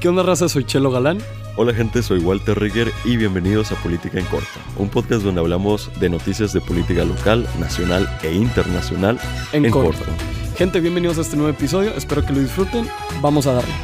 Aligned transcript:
¿Qué 0.00 0.08
onda, 0.08 0.22
raza? 0.22 0.48
Soy 0.48 0.64
Chelo 0.64 0.92
Galán. 0.92 1.18
Hola 1.56 1.74
gente, 1.74 2.04
soy 2.04 2.20
Walter 2.20 2.56
Rigger 2.56 2.92
y 3.04 3.16
bienvenidos 3.16 3.72
a 3.72 3.82
Política 3.82 4.20
en 4.20 4.26
Corta, 4.26 4.60
un 4.76 4.88
podcast 4.88 5.24
donde 5.24 5.40
hablamos 5.40 5.90
de 5.98 6.08
noticias 6.08 6.52
de 6.52 6.60
política 6.60 7.04
local, 7.04 7.48
nacional 7.58 8.08
e 8.22 8.32
internacional 8.32 9.18
En, 9.52 9.68
corto. 9.72 10.04
Gente, 10.56 10.78
bienvenidos 10.78 11.18
a 11.18 11.22
este 11.22 11.36
nuevo 11.36 11.50
episodio. 11.50 11.90
Espero 11.96 12.24
que 12.24 12.32
lo 12.32 12.38
disfruten. 12.38 12.86
Vamos 13.20 13.48
a 13.48 13.54
darle. 13.54 13.74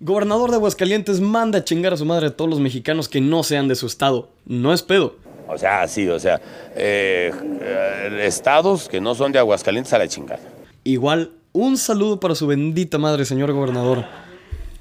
Gobernador 0.00 0.50
de 0.50 0.56
Aguascalientes 0.56 1.20
manda 1.20 1.60
a 1.60 1.64
chingar 1.64 1.92
a 1.92 1.96
su 1.96 2.04
madre 2.04 2.26
a 2.26 2.30
todos 2.36 2.50
los 2.50 2.58
mexicanos 2.58 3.08
que 3.08 3.20
no 3.20 3.44
sean 3.44 3.68
de 3.68 3.76
su 3.76 3.86
estado. 3.86 4.30
No 4.46 4.72
es 4.72 4.82
pedo. 4.82 5.14
O 5.46 5.56
sea, 5.56 5.86
sí, 5.86 6.08
o 6.08 6.18
sea, 6.18 6.40
eh, 6.74 7.30
eh, 7.60 8.22
estados 8.24 8.88
que 8.88 9.00
no 9.00 9.14
son 9.14 9.30
de 9.30 9.38
Aguascalientes 9.38 9.92
a 9.92 9.98
la 9.98 10.08
chingada. 10.08 10.40
Igual, 10.82 11.30
un 11.52 11.76
saludo 11.76 12.18
para 12.18 12.34
su 12.34 12.48
bendita 12.48 12.98
madre, 12.98 13.24
señor 13.24 13.52
gobernador. 13.52 14.25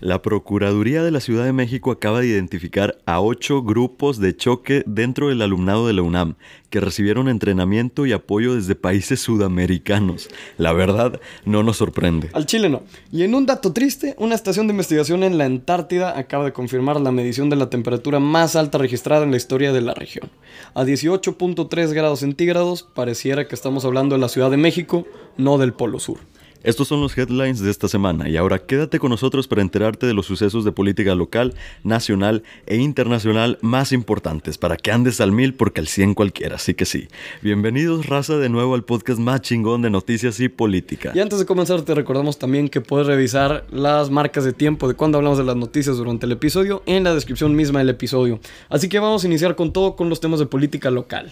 La 0.06 0.22
Procuraduría 0.22 1.02
de 1.02 1.10
la 1.10 1.20
Ciudad 1.20 1.46
de 1.46 1.52
México 1.52 1.90
acaba 1.90 2.20
de 2.20 2.28
identificar 2.28 3.00
a 3.08 3.22
ocho 3.22 3.64
grupos 3.64 4.20
de 4.20 4.38
choque 4.38 4.84
dentro 4.86 5.30
del 5.30 5.42
alumnado 5.42 5.88
de 5.88 5.94
la 5.94 6.04
UNAM 6.04 6.36
que 6.70 6.80
recibieron 6.80 7.28
entrenamiento 7.28 8.06
y 8.06 8.12
apoyo 8.12 8.54
desde 8.54 8.76
países 8.76 9.20
sudamericanos. 9.20 10.30
La 10.60 10.74
verdad, 10.74 11.20
no 11.44 11.64
nos 11.64 11.78
sorprende. 11.78 12.30
Al 12.34 12.46
Chile 12.46 12.70
no. 12.70 12.84
Y 13.12 13.24
en 13.24 13.34
un 13.34 13.48
dato 13.48 13.74
triste, 13.74 14.14
una 14.20 14.36
estación 14.36 14.68
de 14.68 14.74
investigación 14.74 15.24
en 15.24 15.40
la 15.40 15.46
Antártida 15.46 16.16
acaba 16.20 16.46
de 16.46 16.54
confirmar 16.54 17.02
la 17.02 17.12
medición 17.12 17.50
de 17.50 17.56
la 17.56 17.72
temperatura 17.72 18.20
más 18.20 18.56
alta 18.56 18.78
registrada 18.78 19.24
en 19.24 19.32
la 19.32 19.38
historia 19.38 19.74
de 19.74 19.82
la 19.82 19.96
región. 19.96 20.30
A 20.76 20.84
18.3 20.84 21.94
grados 21.94 22.20
centígrados, 22.20 22.84
pareciera 22.84 23.48
que 23.48 23.56
estamos 23.56 23.86
hablando 23.86 24.14
de 24.14 24.22
la 24.22 24.30
Ciudad 24.30 24.52
de 24.52 24.58
México, 24.58 25.08
no 25.38 25.58
del 25.58 25.74
Polo 25.74 26.00
Sur. 26.00 26.20
Estos 26.66 26.88
son 26.88 27.00
los 27.00 27.16
headlines 27.16 27.60
de 27.60 27.70
esta 27.70 27.88
semana 27.88 28.28
y 28.28 28.38
ahora 28.38 28.58
quédate 28.58 28.98
con 28.98 29.12
nosotros 29.12 29.48
para 29.48 29.62
enterarte 29.62 30.08
de 30.08 30.16
los 30.16 30.26
sucesos 30.26 30.66
de 30.66 30.72
política 30.72 31.14
local, 31.14 31.54
nacional 31.84 32.42
e 32.66 32.78
internacional 32.78 33.60
más 33.62 33.92
importantes 33.92 34.58
para 34.58 34.76
que 34.76 34.92
andes 34.92 35.22
al 35.22 35.32
mil 35.32 35.54
porque 35.54 35.82
al 35.82 35.88
100 35.88 36.16
cualquiera, 36.16 36.56
así 36.56 36.74
que 36.74 36.86
sí. 36.86 37.08
Bienvenidos 37.44 38.08
raza 38.08 38.40
de 38.40 38.50
nuevo 38.50 38.74
al 38.74 38.84
podcast 38.84 39.20
más 39.20 39.42
chingón 39.42 39.84
de 39.84 39.92
noticias 39.92 40.40
y 40.40 40.50
política. 40.50 41.12
Y 41.14 41.20
antes 41.20 41.38
de 41.38 41.46
comenzar 41.46 41.84
te 41.84 41.94
recordamos 41.94 42.40
también 42.40 42.68
que 42.68 42.82
puedes 42.82 43.06
revisar 43.06 43.68
las 43.70 44.10
marcas 44.10 44.44
de 44.44 44.52
tiempo 44.52 44.88
de 44.88 44.96
cuando 44.96 45.20
hablamos 45.20 45.38
de 45.38 45.44
las 45.44 45.56
noticias 45.56 45.98
durante 45.98 46.26
el 46.26 46.32
episodio 46.32 46.82
en 46.88 47.04
la 47.04 47.14
descripción 47.14 47.56
misma 47.56 47.78
del 47.78 47.90
episodio. 47.90 48.40
Así 48.70 48.90
que 48.90 48.98
vamos 48.98 49.24
a 49.24 49.28
iniciar 49.28 49.56
con 49.56 49.72
todo 49.72 49.96
con 49.96 50.10
los 50.10 50.20
temas 50.20 50.40
de 50.40 50.48
política 50.48 50.90
local. 50.90 51.32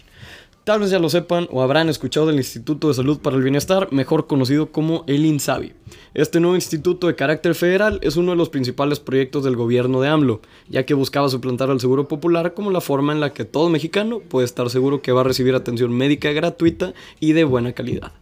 Tal 0.64 0.80
vez 0.80 0.92
ya 0.92 1.00
lo 1.00 1.10
sepan 1.10 1.50
o 1.52 1.62
habrán 1.62 1.90
escuchado 1.90 2.28
del 2.28 2.38
Instituto 2.38 2.88
de 2.88 2.94
Salud 2.94 3.20
para 3.20 3.36
el 3.36 3.44
Bienestar, 3.44 3.92
mejor 3.92 4.28
conocido 4.28 4.72
como 4.72 5.04
el 5.08 5.26
INSABI. 5.26 5.74
Este 6.14 6.40
nuevo 6.40 6.56
instituto 6.56 7.08
de 7.08 7.16
carácter 7.16 7.54
federal 7.54 8.00
es 8.02 8.16
uno 8.16 8.32
de 8.32 8.38
los 8.38 8.48
principales 8.48 9.02
proyectos 9.02 9.44
del 9.44 9.58
gobierno 9.58 10.00
de 10.00 10.08
AMLO, 10.08 10.40
ya 10.70 10.86
que 10.86 10.94
buscaba 10.94 11.28
suplantar 11.28 11.70
al 11.70 11.82
Seguro 11.82 12.08
Popular 12.08 12.54
como 12.54 12.72
la 12.72 12.80
forma 12.80 13.12
en 13.12 13.20
la 13.20 13.34
que 13.34 13.44
todo 13.44 13.68
mexicano 13.68 14.22
puede 14.22 14.46
estar 14.46 14.70
seguro 14.70 15.02
que 15.02 15.12
va 15.12 15.20
a 15.20 15.26
recibir 15.26 15.54
atención 15.54 15.92
médica 15.92 16.32
gratuita 16.32 16.94
y 17.20 17.34
de 17.34 17.44
buena 17.44 17.74
calidad. 17.74 18.14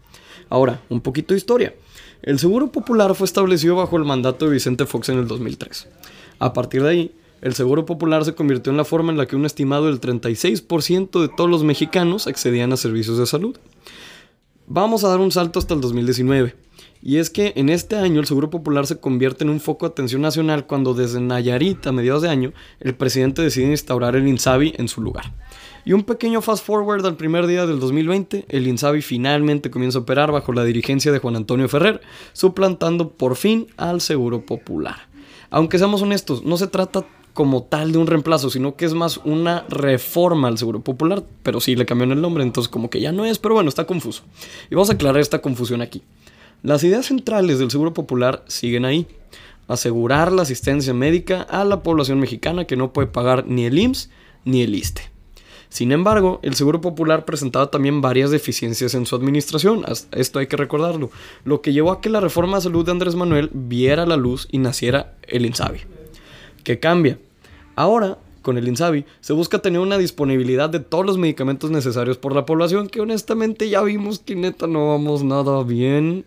Ahora, 0.50 0.82
un 0.90 1.02
poquito 1.02 1.36
de 1.36 1.38
historia. 1.38 1.76
El 2.24 2.40
Seguro 2.40 2.72
Popular 2.72 3.14
fue 3.14 3.26
establecido 3.26 3.76
bajo 3.76 3.98
el 3.98 4.04
mandato 4.04 4.46
de 4.46 4.54
Vicente 4.54 4.88
Fox 4.88 5.10
en 5.10 5.20
el 5.20 5.28
2003. 5.28 5.88
A 6.40 6.54
partir 6.54 6.82
de 6.82 6.90
ahí, 6.90 7.12
el 7.42 7.54
Seguro 7.56 7.86
Popular 7.86 8.24
se 8.24 8.36
convirtió 8.36 8.72
en 8.72 8.78
la 8.78 8.86
forma 8.86 9.12
en 9.12 9.18
la 9.18 9.26
que 9.26 9.36
un 9.36 9.46
estimado 9.46 9.88
del 9.88 10.00
36% 10.00 11.22
de 11.22 11.28
todos 11.28 11.50
los 11.50 11.64
mexicanos 11.64 12.28
accedían 12.28 12.72
a 12.72 12.78
servicios 12.78 13.18
de 13.18 13.26
salud. 13.26 13.58
Vamos 14.68 15.04
a 15.04 15.10
dar 15.10 15.20
un 15.20 15.32
salto 15.32 15.60
hasta 15.60 15.74
el 15.74 15.82
2019. 15.82 16.56
Y 17.04 17.18
es 17.18 17.32
que 17.32 17.54
en 17.56 17.70
este 17.70 17.96
año 17.96 18.20
el 18.20 18.28
Seguro 18.28 18.52
Popular 18.52 18.86
se 18.86 19.00
convierte 19.00 19.44
en 19.44 19.50
un 19.50 19.60
foco 19.60 19.88
de 19.88 19.92
atención 19.92 20.22
nacional 20.22 20.68
cuando 20.68 20.94
desde 20.94 21.20
Nayarit 21.20 21.86
a 21.88 21.92
mediados 21.92 22.22
de 22.22 22.30
año 22.30 22.54
el 22.80 22.94
presidente 22.94 23.42
decide 23.42 23.72
instaurar 23.72 24.16
el 24.16 24.28
INSABI 24.28 24.76
en 24.78 24.88
su 24.88 25.02
lugar. 25.02 25.34
Y 25.84 25.94
un 25.94 26.04
pequeño 26.04 26.44
fast 26.44 26.64
forward 26.64 27.04
al 27.08 27.18
primer 27.18 27.48
día 27.48 27.66
del 27.66 27.80
2020, 27.80 28.46
el 28.50 28.68
INSABI 28.68 29.02
finalmente 29.02 29.72
comienza 29.72 29.98
a 29.98 30.02
operar 30.02 30.32
bajo 30.32 30.54
la 30.54 30.64
dirigencia 30.64 31.12
de 31.12 31.18
Juan 31.18 31.36
Antonio 31.36 31.68
Ferrer, 31.68 32.02
suplantando 32.34 33.10
por 33.10 33.36
fin 33.36 33.66
al 33.78 34.00
Seguro 34.00 34.46
Popular. 34.46 35.10
Aunque 35.50 35.80
seamos 35.80 36.04
honestos, 36.04 36.44
no 36.44 36.56
se 36.58 36.68
trata 36.68 37.06
como 37.34 37.64
tal 37.64 37.92
de 37.92 37.98
un 37.98 38.08
reemplazo, 38.08 38.50
sino 38.50 38.76
que 38.76 38.86
es 38.86 38.94
más 38.94 39.18
una 39.24 39.66
reforma 39.70 40.48
al 40.48 40.58
Seguro 40.58 40.82
Popular, 40.82 41.24
pero 41.44 41.62
sí 41.62 41.76
le 41.76 41.86
cambiaron 41.86 42.18
el 42.18 42.22
nombre, 42.22 42.44
entonces 42.44 42.70
como 42.70 42.90
que 42.90 43.00
ya 43.00 43.12
no 43.12 43.26
es, 43.26 43.40
pero 43.40 43.54
bueno, 43.54 43.70
está 43.70 43.86
confuso. 43.86 44.24
Y 44.70 44.76
vamos 44.76 44.90
a 44.90 44.94
aclarar 44.94 45.22
esta 45.22 45.42
confusión 45.42 45.82
aquí. 45.82 46.02
Las 46.64 46.84
ideas 46.84 47.06
centrales 47.06 47.60
del 47.60 47.72
Seguro 47.72 47.94
Popular 47.94 48.44
siguen 48.48 48.86
ahí. 48.86 49.08
Asegurar 49.68 50.32
la 50.32 50.42
asistencia 50.42 50.94
médica 50.94 51.42
a 51.44 51.64
la 51.64 51.82
población 51.82 52.20
mexicana 52.20 52.66
que 52.66 52.76
no 52.76 52.92
puede 52.92 53.08
pagar 53.08 53.48
ni 53.48 53.66
el 53.66 53.80
IMSS 53.80 54.10
ni 54.44 54.62
el 54.62 54.76
ISTE. 54.76 55.04
Sin 55.70 55.94
embargo, 55.94 56.42
el 56.44 56.56
Seguro 56.56 56.82
Popular 56.82 57.24
presentaba 57.24 57.72
también 57.72 58.02
varias 58.02 58.30
deficiencias 58.30 58.94
en 58.94 59.06
su 59.06 59.16
administración, 59.16 59.86
esto 60.12 60.40
hay 60.40 60.48
que 60.48 60.58
recordarlo, 60.58 61.10
lo 61.46 61.62
que 61.62 61.72
llevó 61.72 61.94
a 61.94 62.02
que 62.02 62.10
la 62.10 62.20
reforma 62.20 62.58
de 62.58 62.64
salud 62.64 62.86
de 62.86 62.92
Andrés 62.92 63.16
Manuel 63.16 63.50
viera 63.54 64.06
la 64.06 64.18
luz 64.18 64.50
y 64.52 64.58
naciera 64.58 65.14
el 65.30 65.46
INSABI 65.46 66.01
que 66.64 66.80
cambia. 66.80 67.18
Ahora, 67.76 68.18
con 68.42 68.58
el 68.58 68.68
INSABI, 68.68 69.06
se 69.20 69.34
busca 69.34 69.60
tener 69.60 69.80
una 69.80 69.98
disponibilidad 69.98 70.70
de 70.70 70.80
todos 70.80 71.06
los 71.06 71.18
medicamentos 71.18 71.72
necesarios 71.72 72.18
por 72.18 72.36
la 72.36 72.46
población, 72.46 72.88
que 72.88 73.02
honestamente 73.02 73.70
ya 73.70 73.82
vimos 73.82 74.20
que 74.20 74.36
neta 74.36 74.68
no 74.68 74.90
vamos 74.90 75.24
nada 75.24 75.64
bien. 75.64 76.26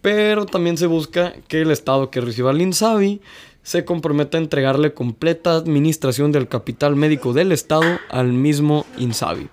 Pero 0.00 0.46
también 0.46 0.78
se 0.78 0.86
busca 0.86 1.34
que 1.48 1.60
el 1.60 1.70
Estado 1.70 2.10
que 2.10 2.20
reciba 2.20 2.52
el 2.52 2.62
INSABI 2.62 3.20
se 3.62 3.84
comprometa 3.84 4.38
a 4.38 4.40
entregarle 4.40 4.94
completa 4.94 5.56
administración 5.56 6.32
del 6.32 6.48
capital 6.48 6.96
médico 6.96 7.32
del 7.32 7.52
Estado 7.52 7.98
al 8.08 8.32
mismo 8.32 8.86
INSABI. 8.96 9.48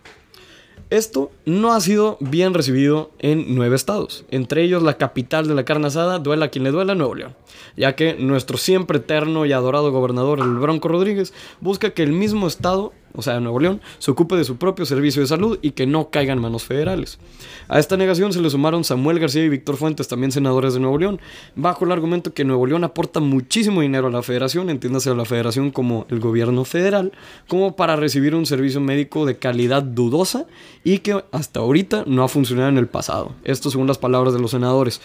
Esto 0.89 1.31
no 1.45 1.73
ha 1.73 1.81
sido 1.81 2.17
bien 2.21 2.53
recibido 2.53 3.11
en 3.19 3.55
nueve 3.55 3.75
estados, 3.75 4.23
entre 4.31 4.63
ellos 4.63 4.81
la 4.81 4.93
capital 4.93 5.45
de 5.45 5.53
la 5.53 5.65
carne 5.65 5.87
asada, 5.87 6.19
duela 6.19 6.45
a 6.45 6.47
quien 6.47 6.63
le 6.63 6.71
duela, 6.71 6.95
Nuevo 6.95 7.13
León, 7.13 7.35
ya 7.75 7.93
que 7.95 8.13
nuestro 8.13 8.57
siempre 8.57 8.99
eterno 8.99 9.45
y 9.45 9.51
adorado 9.51 9.91
gobernador, 9.91 10.39
el 10.39 10.55
Bronco 10.55 10.87
Rodríguez, 10.87 11.33
busca 11.59 11.89
que 11.89 12.03
el 12.03 12.13
mismo 12.13 12.47
estado 12.47 12.93
o 13.13 13.21
sea, 13.21 13.39
Nuevo 13.39 13.59
León, 13.59 13.81
se 13.99 14.11
ocupe 14.11 14.35
de 14.35 14.43
su 14.43 14.57
propio 14.57 14.85
servicio 14.85 15.21
de 15.21 15.27
salud 15.27 15.59
y 15.61 15.71
que 15.71 15.87
no 15.87 16.09
caigan 16.09 16.39
manos 16.39 16.63
federales. 16.63 17.19
A 17.67 17.79
esta 17.79 17.97
negación 17.97 18.33
se 18.33 18.41
le 18.41 18.49
sumaron 18.49 18.83
Samuel 18.83 19.19
García 19.19 19.43
y 19.43 19.49
Víctor 19.49 19.77
Fuentes, 19.77 20.07
también 20.07 20.31
senadores 20.31 20.73
de 20.73 20.79
Nuevo 20.79 20.97
León, 20.97 21.19
bajo 21.55 21.85
el 21.85 21.91
argumento 21.91 22.33
que 22.33 22.45
Nuevo 22.45 22.65
León 22.65 22.83
aporta 22.83 23.19
muchísimo 23.19 23.81
dinero 23.81 24.07
a 24.07 24.11
la 24.11 24.23
federación, 24.23 24.69
entiéndase 24.69 25.09
a 25.09 25.15
la 25.15 25.25
federación 25.25 25.71
como 25.71 26.05
el 26.09 26.19
gobierno 26.19 26.65
federal, 26.65 27.11
como 27.47 27.75
para 27.75 27.95
recibir 27.95 28.35
un 28.35 28.45
servicio 28.45 28.79
médico 28.81 29.25
de 29.25 29.37
calidad 29.37 29.83
dudosa 29.83 30.45
y 30.83 30.99
que 30.99 31.23
hasta 31.31 31.59
ahorita 31.59 32.03
no 32.07 32.23
ha 32.23 32.27
funcionado 32.27 32.69
en 32.69 32.77
el 32.77 32.87
pasado. 32.87 33.33
Esto 33.43 33.69
según 33.69 33.87
las 33.87 33.97
palabras 33.97 34.33
de 34.33 34.39
los 34.39 34.51
senadores. 34.51 35.01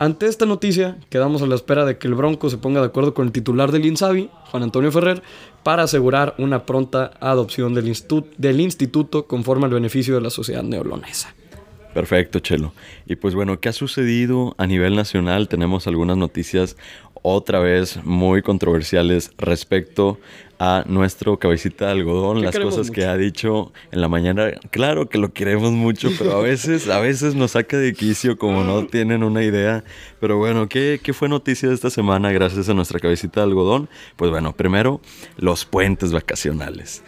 Ante 0.00 0.26
esta 0.26 0.46
noticia, 0.46 0.96
quedamos 1.10 1.42
a 1.42 1.46
la 1.46 1.56
espera 1.56 1.84
de 1.84 1.98
que 1.98 2.06
el 2.06 2.14
Bronco 2.14 2.50
se 2.50 2.58
ponga 2.58 2.80
de 2.80 2.86
acuerdo 2.86 3.14
con 3.14 3.26
el 3.26 3.32
titular 3.32 3.72
del 3.72 3.84
INSABI, 3.84 4.30
Juan 4.50 4.62
Antonio 4.62 4.92
Ferrer, 4.92 5.24
para 5.64 5.82
asegurar 5.82 6.36
una 6.38 6.66
pronta 6.66 7.10
adopción 7.18 7.74
del, 7.74 7.92
del 8.36 8.60
instituto 8.60 9.26
conforme 9.26 9.64
al 9.64 9.72
beneficio 9.72 10.14
de 10.14 10.20
la 10.20 10.30
sociedad 10.30 10.62
neolonesa. 10.62 11.34
Perfecto, 11.94 12.38
Chelo. 12.38 12.74
Y 13.06 13.16
pues 13.16 13.34
bueno, 13.34 13.58
¿qué 13.58 13.70
ha 13.70 13.72
sucedido 13.72 14.54
a 14.56 14.68
nivel 14.68 14.94
nacional? 14.94 15.48
Tenemos 15.48 15.88
algunas 15.88 16.16
noticias 16.16 16.76
otra 17.22 17.58
vez 17.60 18.00
muy 18.04 18.42
controversiales 18.42 19.30
respecto 19.38 20.18
a 20.58 20.84
nuestro 20.86 21.38
cabecita 21.38 21.86
de 21.86 21.92
algodón, 21.92 22.42
las 22.42 22.58
cosas 22.58 22.90
que 22.90 23.04
ha 23.04 23.16
dicho 23.16 23.72
en 23.92 24.00
la 24.00 24.08
mañana. 24.08 24.50
Claro 24.70 25.08
que 25.08 25.18
lo 25.18 25.32
queremos 25.32 25.72
mucho, 25.72 26.10
pero 26.18 26.32
a 26.32 26.40
veces, 26.40 26.88
a 26.88 26.98
veces 26.98 27.34
nos 27.34 27.52
saca 27.52 27.76
de 27.76 27.92
quicio 27.94 28.38
como 28.38 28.64
no 28.64 28.86
tienen 28.86 29.22
una 29.22 29.44
idea. 29.44 29.84
Pero 30.20 30.36
bueno, 30.36 30.68
¿qué, 30.68 31.00
¿qué 31.02 31.12
fue 31.12 31.28
noticia 31.28 31.68
de 31.68 31.74
esta 31.74 31.90
semana 31.90 32.32
gracias 32.32 32.68
a 32.68 32.74
nuestra 32.74 32.98
cabecita 32.98 33.40
de 33.40 33.46
algodón? 33.46 33.88
Pues 34.16 34.30
bueno, 34.30 34.54
primero, 34.56 35.00
los 35.36 35.64
puentes 35.64 36.12
vacacionales. 36.12 37.04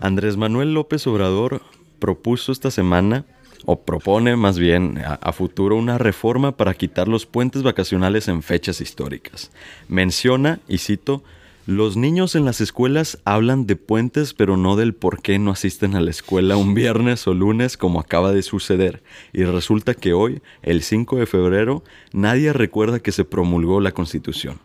Andrés 0.00 0.36
Manuel 0.36 0.72
López 0.72 1.06
Obrador 1.06 1.60
propuso 1.98 2.52
esta 2.52 2.70
semana 2.70 3.26
o 3.64 3.80
propone 3.80 4.36
más 4.36 4.58
bien 4.58 5.02
a, 5.04 5.32
futuro 5.32 5.76
una 5.76 5.98
reforma 5.98 6.56
para 6.56 6.74
quitar 6.74 7.08
los 7.08 7.26
puentes 7.26 7.62
vacacionales 7.62 8.28
en 8.28 8.42
fechas 8.42 8.80
históricas. 8.80 9.50
Menciona, 9.88 10.60
y 10.68 10.78
cito, 10.78 11.22
los 11.66 11.96
niños 11.96 12.34
en 12.34 12.46
las 12.46 12.62
escuelas 12.62 13.18
hablan 13.24 13.66
de 13.66 13.76
puentes 13.76 14.32
pero 14.32 14.56
no 14.56 14.74
del 14.74 14.94
por 14.94 15.20
qué 15.20 15.38
no 15.38 15.50
asisten 15.50 15.96
a 15.96 16.00
la 16.00 16.10
escuela 16.10 16.56
un 16.56 16.72
viernes 16.74 17.26
o 17.26 17.34
lunes 17.34 17.76
como 17.76 18.00
acaba 18.00 18.32
de 18.32 18.42
suceder. 18.42 19.02
Y 19.32 19.44
resulta 19.44 19.94
que 19.94 20.14
hoy, 20.14 20.40
el 20.62 20.82
5 20.82 21.16
de 21.16 21.26
febrero, 21.26 21.84
nadie 22.12 22.52
recuerda 22.52 23.00
que 23.00 23.12
se 23.12 23.24
promulgó 23.24 23.80
la 23.80 23.92
Constitución. 23.92 24.60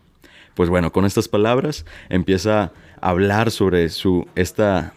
Pues 0.55 0.69
bueno, 0.69 0.91
con 0.91 1.05
estas 1.05 1.27
palabras 1.27 1.85
empieza 2.09 2.71
a 3.01 3.09
hablar 3.09 3.51
sobre 3.51 3.89
su, 3.89 4.27
esta 4.35 4.93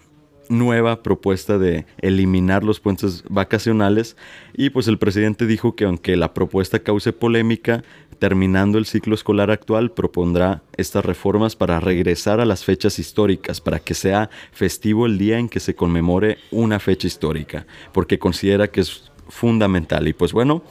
nueva 0.48 1.02
propuesta 1.02 1.58
de 1.58 1.86
eliminar 1.98 2.64
los 2.64 2.80
puentes 2.80 3.24
vacacionales 3.28 4.16
y 4.54 4.70
pues 4.70 4.88
el 4.88 4.98
presidente 4.98 5.46
dijo 5.46 5.74
que 5.74 5.84
aunque 5.84 6.16
la 6.16 6.34
propuesta 6.34 6.78
cause 6.78 7.12
polémica, 7.12 7.82
terminando 8.18 8.78
el 8.78 8.86
ciclo 8.86 9.14
escolar 9.14 9.50
actual 9.50 9.92
propondrá 9.92 10.62
estas 10.76 11.04
reformas 11.04 11.56
para 11.56 11.80
regresar 11.80 12.40
a 12.40 12.44
las 12.44 12.64
fechas 12.64 12.98
históricas, 12.98 13.60
para 13.60 13.78
que 13.78 13.94
sea 13.94 14.30
festivo 14.52 15.06
el 15.06 15.18
día 15.18 15.38
en 15.38 15.48
que 15.48 15.60
se 15.60 15.74
conmemore 15.74 16.38
una 16.50 16.78
fecha 16.78 17.06
histórica, 17.06 17.66
porque 17.92 18.18
considera 18.18 18.68
que 18.68 18.80
es 18.80 19.10
fundamental 19.28 20.06
y 20.08 20.12
pues 20.12 20.32
bueno, 20.32 20.62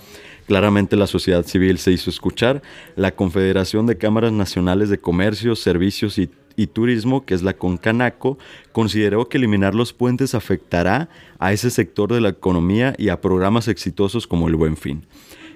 Claramente 0.47 0.95
la 0.95 1.07
sociedad 1.07 1.43
civil 1.43 1.79
se 1.79 1.91
hizo 1.91 2.09
escuchar. 2.09 2.61
La 2.95 3.15
Confederación 3.15 3.87
de 3.87 3.97
Cámaras 3.97 4.31
Nacionales 4.31 4.89
de 4.89 4.99
Comercio, 4.99 5.55
Servicios 5.55 6.19
y 6.19 6.29
y 6.55 6.67
Turismo, 6.67 7.25
que 7.25 7.33
es 7.33 7.43
la 7.43 7.53
Concanaco, 7.53 8.37
consideró 8.71 9.27
que 9.29 9.37
eliminar 9.37 9.75
los 9.75 9.93
puentes 9.93 10.35
afectará 10.35 11.09
a 11.39 11.53
ese 11.53 11.69
sector 11.69 12.13
de 12.13 12.21
la 12.21 12.29
economía 12.29 12.95
y 12.97 13.09
a 13.09 13.21
programas 13.21 13.67
exitosos 13.67 14.27
como 14.27 14.47
el 14.47 14.55
Buen 14.55 14.77
Fin. 14.77 15.05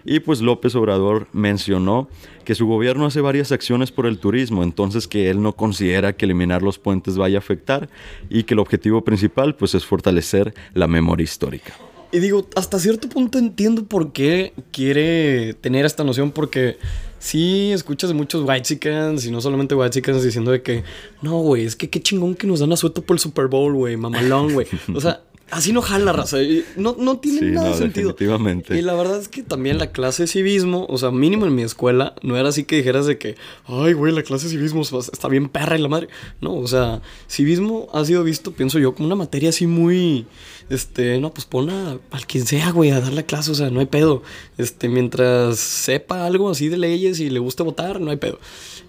Y 0.05 0.21
pues 0.21 0.41
López 0.41 0.75
Obrador 0.75 1.27
mencionó 1.33 2.07
que 2.45 2.55
su 2.55 2.65
gobierno 2.65 3.05
hace 3.05 3.21
varias 3.21 3.51
acciones 3.51 3.91
por 3.91 4.05
el 4.05 4.17
turismo, 4.17 4.63
entonces 4.63 5.07
que 5.07 5.29
él 5.29 5.41
no 5.41 5.53
considera 5.53 6.13
que 6.13 6.25
eliminar 6.25 6.61
los 6.61 6.79
puentes 6.79 7.17
vaya 7.17 7.37
a 7.37 7.39
afectar 7.39 7.89
y 8.29 8.43
que 8.43 8.53
el 8.53 8.59
objetivo 8.59 9.03
principal 9.03 9.55
pues 9.55 9.75
es 9.75 9.85
fortalecer 9.85 10.53
la 10.73 10.87
memoria 10.87 11.23
histórica. 11.23 11.73
Y 12.11 12.19
digo, 12.19 12.47
hasta 12.55 12.79
cierto 12.79 13.07
punto 13.07 13.37
entiendo 13.37 13.85
por 13.85 14.11
qué 14.13 14.53
quiere 14.71 15.53
tener 15.53 15.85
esta 15.85 16.03
noción, 16.03 16.31
porque 16.31 16.77
sí 17.19 17.71
escuchas 17.71 18.13
muchos 18.13 18.47
white 18.47 18.63
chickens 18.63 19.25
y 19.25 19.31
no 19.31 19.41
solamente 19.41 19.75
white 19.75 19.91
chickens 19.91 20.23
diciendo 20.23 20.51
de 20.51 20.61
que, 20.61 20.83
no, 21.21 21.39
güey, 21.39 21.65
es 21.65 21.75
que 21.75 21.89
qué 21.89 22.01
chingón 22.01 22.35
que 22.35 22.47
nos 22.47 22.59
dan 22.59 22.71
a 22.71 22.77
suelto 22.77 23.01
por 23.01 23.15
el 23.15 23.19
Super 23.19 23.47
Bowl, 23.47 23.73
güey, 23.73 23.97
mamalón, 23.97 24.53
güey. 24.53 24.67
O 24.95 25.01
sea, 25.01 25.21
así 25.51 25.73
no 25.73 25.81
jala 25.81 26.13
raza. 26.13 26.37
No, 26.75 26.95
no 26.97 27.17
tiene 27.19 27.51
nada 27.51 27.69
de 27.69 27.75
sentido. 27.75 28.09
Definitivamente. 28.09 28.77
Y 28.77 28.81
la 28.81 28.93
verdad 28.93 29.19
es 29.19 29.27
que 29.27 29.43
también 29.43 29.77
la 29.77 29.91
clase 29.91 30.23
de 30.23 30.27
civismo, 30.27 30.85
o 30.89 30.97
sea, 30.97 31.11
mínimo 31.11 31.45
en 31.45 31.55
mi 31.55 31.63
escuela, 31.63 32.15
no 32.21 32.37
era 32.37 32.49
así 32.49 32.63
que 32.63 32.77
dijeras 32.77 33.05
de 33.05 33.17
que, 33.17 33.35
ay, 33.65 33.93
güey, 33.93 34.13
la 34.13 34.23
clase 34.23 34.45
de 34.45 34.51
civismo 34.51 34.81
está 34.81 35.27
bien 35.27 35.49
perra 35.49 35.77
y 35.77 35.81
la 35.81 35.87
madre. 35.87 36.09
No, 36.41 36.55
o 36.55 36.67
sea, 36.67 37.01
civismo 37.27 37.87
ha 37.93 38.03
sido 38.05 38.23
visto, 38.23 38.51
pienso 38.51 38.79
yo, 38.79 38.93
como 38.95 39.07
una 39.07 39.15
materia 39.15 39.49
así 39.49 39.67
muy 39.67 40.25
este, 40.69 41.19
no, 41.19 41.33
pues 41.33 41.45
pon 41.45 41.69
a, 41.69 41.97
al 42.11 42.27
quien 42.27 42.45
sea, 42.45 42.71
güey, 42.71 42.91
a 42.91 43.01
dar 43.01 43.13
la 43.13 43.23
clase, 43.23 43.51
o 43.51 43.55
sea, 43.55 43.69
no 43.69 43.79
hay 43.79 43.87
pedo. 43.87 44.21
Este, 44.57 44.87
mientras 44.87 45.57
sepa 45.57 46.25
algo 46.25 46.49
así 46.49 46.69
de 46.69 46.77
leyes 46.77 47.19
y 47.19 47.29
le 47.29 47.39
guste 47.39 47.63
votar, 47.63 47.99
no 47.99 48.11
hay 48.11 48.17
pedo. 48.17 48.39